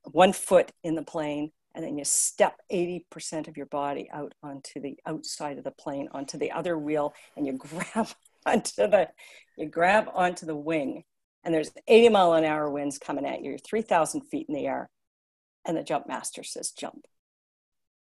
one 0.04 0.32
foot 0.32 0.72
in 0.82 0.94
the 0.94 1.02
plane, 1.02 1.50
and 1.74 1.84
then 1.84 1.98
you 1.98 2.04
step 2.04 2.60
80% 2.72 3.48
of 3.48 3.56
your 3.56 3.66
body 3.66 4.08
out 4.12 4.34
onto 4.42 4.80
the 4.80 4.96
outside 5.06 5.58
of 5.58 5.64
the 5.64 5.72
plane, 5.72 6.08
onto 6.12 6.38
the 6.38 6.52
other 6.52 6.78
wheel, 6.78 7.14
and 7.36 7.46
you 7.46 7.52
grab 7.58 8.08
onto 8.46 8.86
the, 8.88 9.08
you 9.56 9.66
grab 9.66 10.08
onto 10.12 10.46
the 10.46 10.56
wing, 10.56 11.04
and 11.44 11.54
there's 11.54 11.70
80 11.86 12.08
mile 12.10 12.34
an 12.34 12.44
hour 12.44 12.70
winds 12.70 12.98
coming 12.98 13.26
at 13.26 13.42
you. 13.42 13.50
You're 13.50 13.58
3,000 13.58 14.22
feet 14.22 14.46
in 14.48 14.54
the 14.54 14.66
air, 14.66 14.90
and 15.64 15.76
the 15.76 15.82
jump 15.82 16.06
master 16.06 16.42
says, 16.42 16.70
jump. 16.70 17.06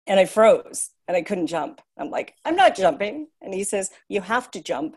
And 0.06 0.18
I 0.18 0.24
froze 0.24 0.90
and 1.06 1.16
I 1.16 1.22
couldn't 1.22 1.46
jump. 1.46 1.80
I'm 1.98 2.10
like, 2.10 2.34
I'm 2.44 2.56
not 2.56 2.74
jumping. 2.74 3.28
And 3.40 3.54
he 3.54 3.64
says, 3.64 3.90
You 4.08 4.22
have 4.22 4.50
to 4.52 4.62
jump 4.62 4.96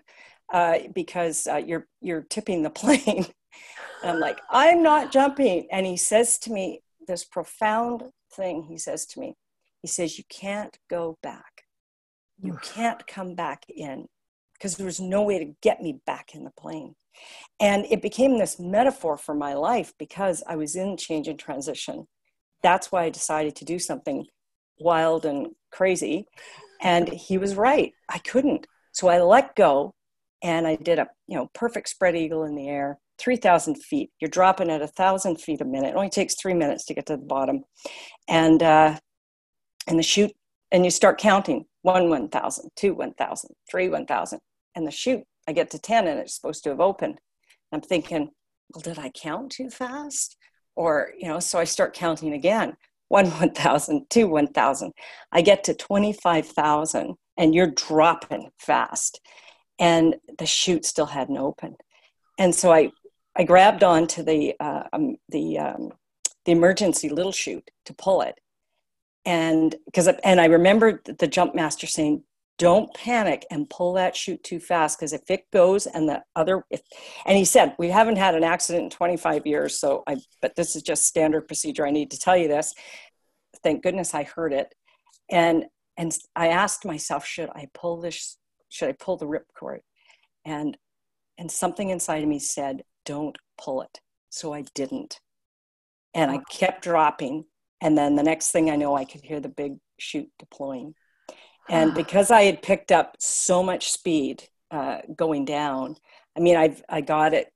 uh, 0.51 0.79
because 0.93 1.45
uh, 1.45 1.57
you're, 1.57 1.87
you're 2.01 2.25
tipping 2.29 2.63
the 2.63 2.69
plane. 2.71 3.25
and 4.01 4.11
I'm 4.11 4.19
like, 4.19 4.39
I'm 4.49 4.81
not 4.81 5.11
jumping. 5.11 5.67
And 5.71 5.85
he 5.85 5.97
says 5.97 6.39
to 6.39 6.51
me 6.51 6.81
this 7.07 7.25
profound 7.25 8.03
thing. 8.33 8.63
He 8.63 8.77
says 8.77 9.05
to 9.07 9.19
me, 9.19 9.35
He 9.81 9.87
says, 9.87 10.17
You 10.17 10.23
can't 10.29 10.75
go 10.89 11.17
back. 11.21 11.63
You 12.41 12.57
can't 12.63 13.05
come 13.05 13.35
back 13.35 13.65
in 13.69 14.07
because 14.63 14.77
there 14.77 14.85
was 14.85 15.01
no 15.01 15.21
way 15.21 15.37
to 15.37 15.53
get 15.61 15.81
me 15.81 15.99
back 16.05 16.33
in 16.33 16.45
the 16.45 16.51
plane. 16.51 16.95
And 17.59 17.85
it 17.91 18.01
became 18.01 18.37
this 18.37 18.61
metaphor 18.61 19.17
for 19.17 19.35
my 19.35 19.55
life 19.55 19.91
because 19.99 20.41
I 20.47 20.55
was 20.55 20.77
in 20.77 20.95
change 20.95 21.27
and 21.27 21.37
transition. 21.37 22.07
That's 22.61 22.89
why 22.89 23.03
I 23.03 23.09
decided 23.09 23.57
to 23.57 23.65
do 23.65 23.77
something 23.77 24.25
wild 24.79 25.25
and 25.25 25.47
crazy. 25.69 26.27
And 26.81 27.09
he 27.09 27.37
was 27.37 27.55
right. 27.55 27.91
I 28.07 28.19
couldn't. 28.19 28.65
So 28.93 29.09
I 29.09 29.19
let 29.21 29.53
go 29.57 29.95
and 30.41 30.65
I 30.65 30.77
did 30.77 30.97
a 30.97 31.09
you 31.27 31.35
know 31.35 31.49
perfect 31.53 31.89
spread 31.89 32.15
eagle 32.15 32.45
in 32.45 32.55
the 32.55 32.69
air, 32.69 32.99
3,000 33.17 33.83
feet. 33.83 34.11
You're 34.21 34.29
dropping 34.29 34.69
at 34.69 34.81
a 34.81 34.87
thousand 34.87 35.41
feet 35.41 35.59
a 35.59 35.65
minute. 35.65 35.89
It 35.89 35.95
only 35.95 36.09
takes 36.09 36.35
three 36.35 36.53
minutes 36.53 36.85
to 36.85 36.93
get 36.93 37.05
to 37.07 37.17
the 37.17 37.25
bottom, 37.25 37.65
and 38.29 38.63
uh, 38.63 38.97
and 39.87 39.99
the 39.99 40.03
chute, 40.03 40.31
and 40.71 40.85
you 40.85 40.91
start 40.91 41.17
counting 41.17 41.65
one 41.81 42.09
1,000, 42.09 42.69
two 42.77 42.93
1,000, 42.93 43.49
three 43.69 43.89
1,000, 43.89 44.39
and 44.75 44.87
the 44.87 44.91
chute. 44.91 45.23
I 45.47 45.51
get 45.51 45.71
to 45.71 45.79
10 45.79 46.07
and 46.07 46.19
it's 46.19 46.35
supposed 46.35 46.63
to 46.63 46.69
have 46.69 46.79
opened. 46.79 47.19
I'm 47.71 47.81
thinking, 47.81 48.29
well, 48.73 48.81
did 48.81 48.99
I 48.99 49.09
count 49.09 49.51
too 49.51 49.69
fast? 49.69 50.37
Or, 50.75 51.11
you 51.19 51.27
know, 51.27 51.39
so 51.39 51.59
I 51.59 51.65
start 51.65 51.93
counting 51.93 52.33
again 52.33 52.75
one 53.09 53.25
1,000, 53.29 54.09
two 54.09 54.27
1,000. 54.27 54.91
I 55.31 55.41
get 55.41 55.63
to 55.65 55.73
25,000 55.73 57.15
and 57.37 57.55
you're 57.55 57.71
dropping 57.71 58.49
fast 58.59 59.19
and 59.79 60.15
the 60.37 60.45
chute 60.45 60.85
still 60.85 61.07
hadn't 61.07 61.37
opened. 61.37 61.77
And 62.37 62.53
so 62.53 62.71
I, 62.71 62.91
I 63.35 63.43
grabbed 63.43 63.83
onto 63.83 64.23
the, 64.23 64.55
uh, 64.59 64.83
um, 64.93 65.17
the, 65.29 65.59
um, 65.59 65.89
the 66.45 66.51
emergency 66.51 67.09
little 67.09 67.31
chute 67.31 67.69
to 67.85 67.93
pull 67.93 68.21
it. 68.21 68.35
And 69.25 69.75
because, 69.85 70.07
and 70.23 70.39
I 70.41 70.45
remember 70.45 71.01
the 71.05 71.27
jump 71.27 71.55
master 71.55 71.87
saying, 71.87 72.23
don't 72.59 72.93
panic 72.93 73.45
and 73.49 73.69
pull 73.69 73.93
that 73.93 74.15
chute 74.15 74.43
too 74.43 74.59
fast 74.59 74.97
because 74.97 75.11
if 75.11 75.29
it 75.29 75.49
goes 75.51 75.87
and 75.87 76.07
the 76.07 76.21
other 76.35 76.63
if, 76.69 76.81
and 77.25 77.37
he 77.37 77.45
said 77.45 77.75
we 77.79 77.89
haven't 77.89 78.17
had 78.17 78.35
an 78.35 78.43
accident 78.43 78.83
in 78.83 78.89
25 78.91 79.47
years 79.47 79.79
so 79.79 80.03
i 80.07 80.15
but 80.41 80.55
this 80.55 80.75
is 80.75 80.83
just 80.83 81.05
standard 81.05 81.47
procedure 81.47 81.85
i 81.85 81.89
need 81.89 82.11
to 82.11 82.19
tell 82.19 82.37
you 82.37 82.47
this 82.47 82.73
thank 83.63 83.81
goodness 83.81 84.13
i 84.13 84.21
heard 84.21 84.53
it 84.53 84.73
and 85.31 85.65
and 85.97 86.15
i 86.35 86.49
asked 86.49 86.85
myself 86.85 87.25
should 87.25 87.49
i 87.55 87.67
pull 87.73 87.99
this 87.99 88.37
should 88.73 88.89
I 88.89 88.93
pull 88.93 89.17
the 89.17 89.27
ripcord? 89.27 89.79
And 90.43 90.75
and 91.37 91.49
something 91.49 91.89
inside 91.89 92.23
of 92.23 92.29
me 92.29 92.39
said, 92.39 92.83
don't 93.05 93.37
pull 93.57 93.81
it. 93.81 93.99
So 94.29 94.53
I 94.53 94.65
didn't. 94.75 95.19
And 96.13 96.29
I 96.29 96.39
kept 96.51 96.83
dropping. 96.83 97.45
And 97.81 97.97
then 97.97 98.15
the 98.15 98.23
next 98.23 98.51
thing 98.51 98.69
I 98.69 98.75
know, 98.75 98.95
I 98.95 99.05
could 99.05 99.21
hear 99.21 99.39
the 99.39 99.49
big 99.49 99.77
chute 99.99 100.29
deploying. 100.37 100.93
And 101.69 101.93
because 101.93 102.29
I 102.29 102.43
had 102.43 102.61
picked 102.61 102.91
up 102.91 103.15
so 103.19 103.63
much 103.63 103.89
speed 103.91 104.43
uh, 104.71 104.99
going 105.15 105.45
down, 105.45 105.95
I 106.35 106.39
mean, 106.39 106.57
I 106.57 106.75
I 106.89 107.01
got 107.01 107.33
it, 107.33 107.51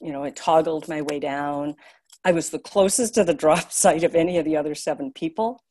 you 0.00 0.12
know, 0.12 0.24
it 0.24 0.36
toggled 0.36 0.88
my 0.88 1.02
way 1.02 1.18
down. 1.18 1.76
I 2.24 2.32
was 2.32 2.50
the 2.50 2.58
closest 2.58 3.14
to 3.14 3.24
the 3.24 3.34
drop 3.42 3.72
site 3.72 4.04
of 4.04 4.14
any 4.14 4.38
of 4.38 4.44
the 4.44 4.56
other 4.56 4.74
seven 4.74 5.12
people, 5.12 5.62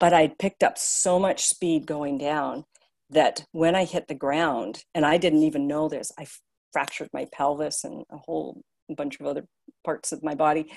but 0.00 0.12
I'd 0.12 0.38
picked 0.38 0.62
up 0.62 0.78
so 0.78 1.18
much 1.18 1.46
speed 1.46 1.86
going 1.86 2.18
down 2.18 2.64
that 3.10 3.44
when 3.52 3.74
I 3.74 3.84
hit 3.84 4.08
the 4.08 4.14
ground, 4.14 4.84
and 4.94 5.04
I 5.04 5.18
didn't 5.18 5.42
even 5.42 5.68
know 5.68 5.88
this, 5.88 6.10
I 6.18 6.26
fractured 6.72 7.10
my 7.12 7.26
pelvis 7.32 7.84
and 7.84 8.04
a 8.10 8.16
whole 8.16 8.62
bunch 8.88 9.20
of 9.20 9.26
other 9.26 9.44
parts 9.84 10.12
of 10.12 10.22
my 10.22 10.34
body, 10.34 10.70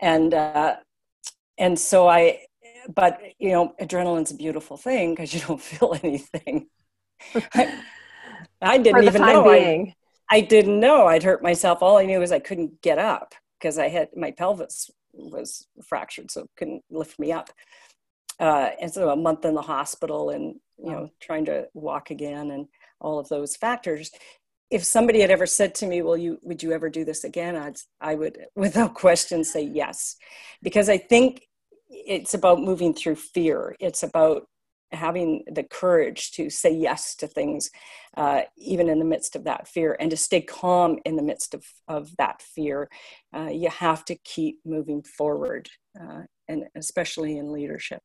and 0.00 0.32
uh, 0.32 0.76
and 1.58 1.78
so 1.78 2.08
I, 2.08 2.40
but 2.94 3.20
you 3.38 3.50
know, 3.50 3.74
adrenaline's 3.80 4.30
a 4.30 4.36
beautiful 4.36 4.76
thing 4.76 5.10
because 5.10 5.34
you 5.34 5.40
don't 5.40 5.60
feel 5.70 5.96
anything. 6.02 6.68
I, 7.54 7.78
I 8.60 8.78
didn't 8.78 9.04
even 9.04 9.22
know. 9.22 9.48
I, 9.50 9.94
I 10.30 10.40
didn't 10.40 10.80
know 10.80 11.06
I'd 11.06 11.22
hurt 11.22 11.42
myself. 11.42 11.82
All 11.82 11.98
I 11.98 12.06
knew 12.06 12.20
was 12.20 12.32
I 12.32 12.38
couldn't 12.38 12.80
get 12.82 12.98
up 12.98 13.34
because 13.58 13.78
I 13.78 13.88
had 13.88 14.08
my 14.16 14.30
pelvis 14.30 14.90
was 15.12 15.66
fractured, 15.84 16.30
so 16.30 16.46
couldn't 16.56 16.82
lift 16.90 17.18
me 17.18 17.32
up. 17.32 17.50
Uh, 18.40 18.70
and 18.80 18.92
so 18.92 19.10
a 19.10 19.16
month 19.16 19.44
in 19.44 19.54
the 19.54 19.62
hospital 19.62 20.30
and 20.30 20.56
you 20.78 20.90
know 20.90 21.10
trying 21.20 21.44
to 21.44 21.68
walk 21.74 22.10
again 22.10 22.50
and 22.50 22.66
all 23.00 23.18
of 23.18 23.28
those 23.28 23.56
factors 23.56 24.10
if 24.70 24.82
somebody 24.82 25.20
had 25.20 25.30
ever 25.30 25.46
said 25.46 25.74
to 25.74 25.86
me 25.86 26.02
well 26.02 26.16
you 26.16 26.38
would 26.42 26.62
you 26.62 26.72
ever 26.72 26.88
do 26.88 27.04
this 27.04 27.24
again 27.24 27.56
i'd 27.56 27.76
i 28.00 28.14
would 28.14 28.38
without 28.56 28.94
question 28.94 29.44
say 29.44 29.62
yes 29.62 30.16
because 30.62 30.88
i 30.88 30.96
think 30.96 31.42
it's 31.92 32.34
about 32.34 32.60
moving 32.60 32.94
through 32.94 33.14
fear 33.14 33.76
it's 33.78 34.02
about 34.02 34.46
having 34.92 35.42
the 35.50 35.62
courage 35.62 36.32
to 36.32 36.50
say 36.50 36.70
yes 36.70 37.14
to 37.14 37.26
things 37.26 37.70
uh, 38.16 38.42
even 38.56 38.88
in 38.88 38.98
the 38.98 39.04
midst 39.04 39.34
of 39.36 39.44
that 39.44 39.66
fear 39.66 39.96
and 40.00 40.10
to 40.10 40.16
stay 40.16 40.40
calm 40.40 40.98
in 41.04 41.16
the 41.16 41.22
midst 41.22 41.54
of, 41.54 41.64
of 41.88 42.14
that 42.16 42.42
fear 42.42 42.88
uh, 43.34 43.48
you 43.50 43.68
have 43.70 44.04
to 44.04 44.14
keep 44.16 44.58
moving 44.64 45.02
forward 45.02 45.68
uh, 46.00 46.22
and 46.48 46.64
especially 46.74 47.38
in 47.38 47.52
leadership 47.52 48.02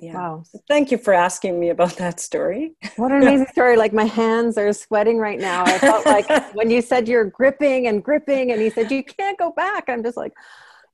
yeah. 0.00 0.14
Wow. 0.14 0.44
Thank 0.66 0.90
you 0.90 0.96
for 0.96 1.12
asking 1.12 1.60
me 1.60 1.68
about 1.68 1.96
that 1.96 2.20
story. 2.20 2.74
What 2.96 3.12
an 3.12 3.22
amazing 3.22 3.48
story. 3.48 3.76
Like 3.76 3.92
my 3.92 4.04
hands 4.04 4.56
are 4.56 4.72
sweating 4.72 5.18
right 5.18 5.38
now. 5.38 5.64
I 5.64 5.78
felt 5.78 6.06
like 6.06 6.26
when 6.54 6.70
you 6.70 6.80
said 6.80 7.06
you're 7.06 7.26
gripping 7.26 7.86
and 7.86 8.02
gripping 8.02 8.52
and 8.52 8.62
he 8.62 8.70
said 8.70 8.90
you 8.90 9.04
can't 9.04 9.38
go 9.38 9.52
back, 9.52 9.88
I'm 9.88 10.02
just 10.02 10.16
like, 10.16 10.32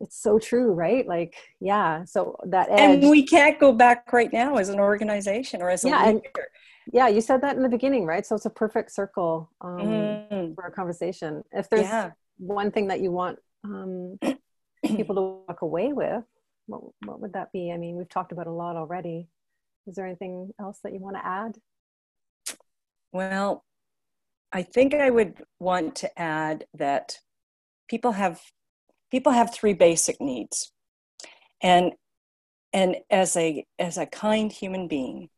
it's 0.00 0.20
so 0.20 0.38
true, 0.38 0.72
right? 0.72 1.06
Like, 1.06 1.34
yeah. 1.60 2.04
So 2.04 2.36
that 2.44 2.68
edge. 2.70 3.02
And 3.02 3.10
we 3.10 3.22
can't 3.24 3.58
go 3.58 3.72
back 3.72 4.12
right 4.12 4.32
now 4.32 4.56
as 4.56 4.68
an 4.68 4.78
organization 4.78 5.62
or 5.62 5.70
as 5.70 5.84
a 5.84 5.88
yeah, 5.88 6.06
leader. 6.06 6.20
And, 6.26 6.92
yeah, 6.92 7.08
you 7.08 7.20
said 7.20 7.40
that 7.40 7.56
in 7.56 7.62
the 7.62 7.68
beginning, 7.68 8.04
right? 8.04 8.24
So 8.24 8.36
it's 8.36 8.46
a 8.46 8.50
perfect 8.50 8.92
circle 8.92 9.50
um, 9.60 9.78
mm. 9.78 10.54
for 10.54 10.66
a 10.66 10.70
conversation. 10.70 11.42
If 11.52 11.68
there's 11.68 11.82
yeah. 11.82 12.10
one 12.38 12.70
thing 12.70 12.88
that 12.88 13.00
you 13.00 13.10
want 13.10 13.38
um, 13.64 14.18
people 14.84 15.14
to 15.14 15.20
walk 15.48 15.62
away 15.62 15.92
with, 15.92 16.24
what, 16.66 16.82
what 17.04 17.20
would 17.20 17.32
that 17.32 17.52
be? 17.52 17.72
I 17.72 17.76
mean, 17.76 17.96
we've 17.96 18.08
talked 18.08 18.32
about 18.32 18.46
a 18.46 18.52
lot 18.52 18.76
already. 18.76 19.28
Is 19.86 19.94
there 19.94 20.06
anything 20.06 20.50
else 20.60 20.78
that 20.84 20.92
you 20.92 21.00
want 21.00 21.16
to 21.16 21.26
add? 21.26 21.56
Well, 23.12 23.64
I 24.52 24.62
think 24.62 24.94
I 24.94 25.10
would 25.10 25.42
want 25.58 25.96
to 25.96 26.18
add 26.18 26.66
that 26.74 27.18
people 27.88 28.12
have 28.12 28.40
people 29.10 29.32
have 29.32 29.54
three 29.54 29.74
basic 29.74 30.20
needs. 30.20 30.72
And 31.62 31.92
and 32.72 32.96
as 33.10 33.36
a 33.36 33.64
as 33.78 33.96
a 33.96 34.06
kind 34.06 34.52
human 34.52 34.88
being, 34.88 35.30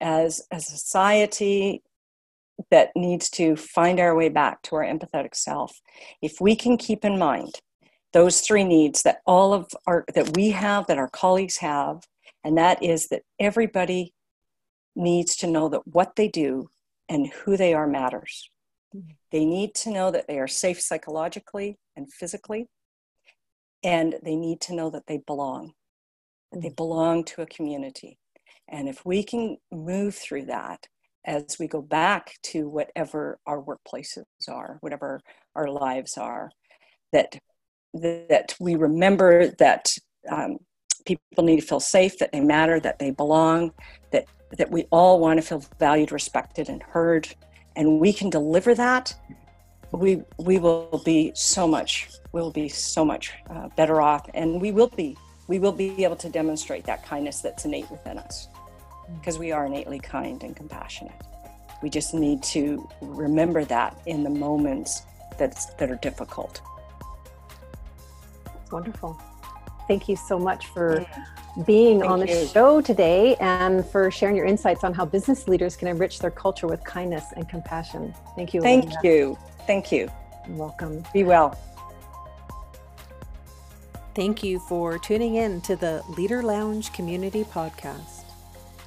as 0.00 0.42
a 0.50 0.60
society 0.60 1.82
that 2.70 2.90
needs 2.94 3.30
to 3.30 3.56
find 3.56 3.98
our 4.00 4.14
way 4.14 4.28
back 4.28 4.62
to 4.62 4.76
our 4.76 4.84
empathetic 4.84 5.34
self, 5.34 5.80
if 6.20 6.40
we 6.40 6.56
can 6.56 6.76
keep 6.76 7.04
in 7.04 7.18
mind 7.18 7.60
those 8.12 8.40
three 8.40 8.64
needs 8.64 9.02
that 9.02 9.20
all 9.26 9.54
of 9.54 9.70
our 9.86 10.04
that 10.14 10.36
we 10.36 10.50
have 10.50 10.86
that 10.86 10.98
our 10.98 11.08
colleagues 11.08 11.58
have 11.58 12.02
and 12.44 12.58
that 12.58 12.82
is 12.82 13.08
that 13.08 13.22
everybody 13.38 14.12
needs 14.94 15.36
to 15.36 15.46
know 15.46 15.68
that 15.68 15.86
what 15.86 16.16
they 16.16 16.28
do 16.28 16.68
and 17.08 17.28
who 17.28 17.56
they 17.56 17.72
are 17.72 17.86
matters. 17.86 18.50
Mm-hmm. 18.94 19.12
They 19.30 19.44
need 19.44 19.74
to 19.76 19.90
know 19.90 20.10
that 20.10 20.26
they 20.28 20.38
are 20.38 20.48
safe 20.48 20.80
psychologically 20.80 21.78
and 21.96 22.12
physically 22.12 22.68
and 23.82 24.16
they 24.22 24.36
need 24.36 24.60
to 24.60 24.74
know 24.74 24.90
that 24.90 25.06
they 25.06 25.18
belong 25.26 25.72
that 26.52 26.62
they 26.62 26.70
belong 26.70 27.24
to 27.24 27.42
a 27.42 27.46
community 27.46 28.18
and 28.68 28.88
if 28.88 29.04
we 29.04 29.22
can 29.22 29.56
move 29.70 30.14
through 30.14 30.44
that 30.44 30.86
as 31.24 31.56
we 31.58 31.68
go 31.68 31.80
back 31.80 32.34
to 32.42 32.68
whatever 32.68 33.38
our 33.46 33.62
workplaces 33.62 34.24
are 34.48 34.78
whatever 34.80 35.20
our 35.54 35.68
lives 35.68 36.16
are 36.16 36.50
that 37.12 37.38
that 37.94 38.54
we 38.58 38.74
remember 38.74 39.48
that 39.58 39.92
um, 40.30 40.58
people 41.04 41.44
need 41.44 41.60
to 41.60 41.66
feel 41.66 41.80
safe, 41.80 42.18
that 42.18 42.32
they 42.32 42.40
matter, 42.40 42.80
that 42.80 42.98
they 42.98 43.10
belong, 43.10 43.72
that 44.10 44.26
that 44.58 44.70
we 44.70 44.84
all 44.90 45.18
want 45.18 45.38
to 45.40 45.46
feel 45.46 45.64
valued, 45.78 46.12
respected, 46.12 46.68
and 46.68 46.82
heard, 46.82 47.28
and 47.74 48.00
we 48.00 48.12
can 48.12 48.28
deliver 48.28 48.74
that. 48.74 49.14
We 49.92 50.22
we 50.38 50.58
will 50.58 51.02
be 51.04 51.32
so 51.34 51.68
much 51.68 52.08
we'll 52.32 52.50
be 52.50 52.68
so 52.68 53.04
much 53.04 53.32
uh, 53.50 53.68
better 53.76 54.00
off, 54.00 54.28
and 54.34 54.60
we 54.60 54.72
will 54.72 54.88
be 54.88 55.16
we 55.48 55.58
will 55.58 55.72
be 55.72 56.02
able 56.04 56.16
to 56.16 56.28
demonstrate 56.28 56.84
that 56.84 57.04
kindness 57.04 57.40
that's 57.40 57.64
innate 57.64 57.90
within 57.90 58.18
us, 58.18 58.48
because 59.18 59.38
we 59.38 59.52
are 59.52 59.66
innately 59.66 59.98
kind 59.98 60.42
and 60.42 60.56
compassionate. 60.56 61.20
We 61.82 61.90
just 61.90 62.14
need 62.14 62.42
to 62.44 62.88
remember 63.00 63.64
that 63.66 64.00
in 64.06 64.22
the 64.22 64.30
moments 64.30 65.02
that's, 65.36 65.66
that 65.74 65.90
are 65.90 65.96
difficult 65.96 66.62
wonderful. 68.72 69.20
Thank 69.86 70.08
you 70.08 70.16
so 70.16 70.38
much 70.38 70.66
for 70.68 71.06
being 71.66 72.00
Thank 72.00 72.10
on 72.10 72.20
the 72.20 72.28
you. 72.28 72.46
show 72.46 72.80
today 72.80 73.36
and 73.40 73.84
for 73.84 74.10
sharing 74.10 74.34
your 74.34 74.46
insights 74.46 74.84
on 74.84 74.94
how 74.94 75.04
business 75.04 75.46
leaders 75.46 75.76
can 75.76 75.88
enrich 75.88 76.18
their 76.18 76.30
culture 76.30 76.66
with 76.66 76.82
kindness 76.84 77.26
and 77.36 77.48
compassion. 77.48 78.14
Thank 78.34 78.54
you. 78.54 78.62
Thank 78.62 78.90
you. 79.02 79.36
Thank 79.66 79.92
you. 79.92 80.10
You're 80.46 80.56
welcome. 80.56 81.04
Be 81.12 81.24
well. 81.24 81.58
Thank 84.14 84.42
you 84.42 84.58
for 84.58 84.98
tuning 84.98 85.36
in 85.36 85.60
to 85.62 85.76
the 85.76 86.02
Leader 86.16 86.42
Lounge 86.42 86.92
Community 86.92 87.44
Podcast. 87.44 88.24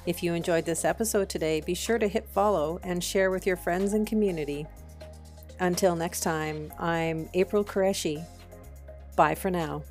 If 0.06 0.22
you 0.22 0.34
enjoyed 0.34 0.64
this 0.64 0.84
episode 0.84 1.28
today, 1.28 1.60
be 1.60 1.74
sure 1.74 1.98
to 1.98 2.06
hit 2.06 2.28
follow 2.28 2.78
and 2.84 3.02
share 3.02 3.30
with 3.30 3.44
your 3.44 3.56
friends 3.56 3.92
and 3.92 4.06
community. 4.06 4.66
Until 5.58 5.96
next 5.96 6.20
time, 6.20 6.72
I'm 6.78 7.28
April 7.34 7.64
Qureshi 7.64 8.24
Bye 9.16 9.34
for 9.34 9.50
now. 9.50 9.82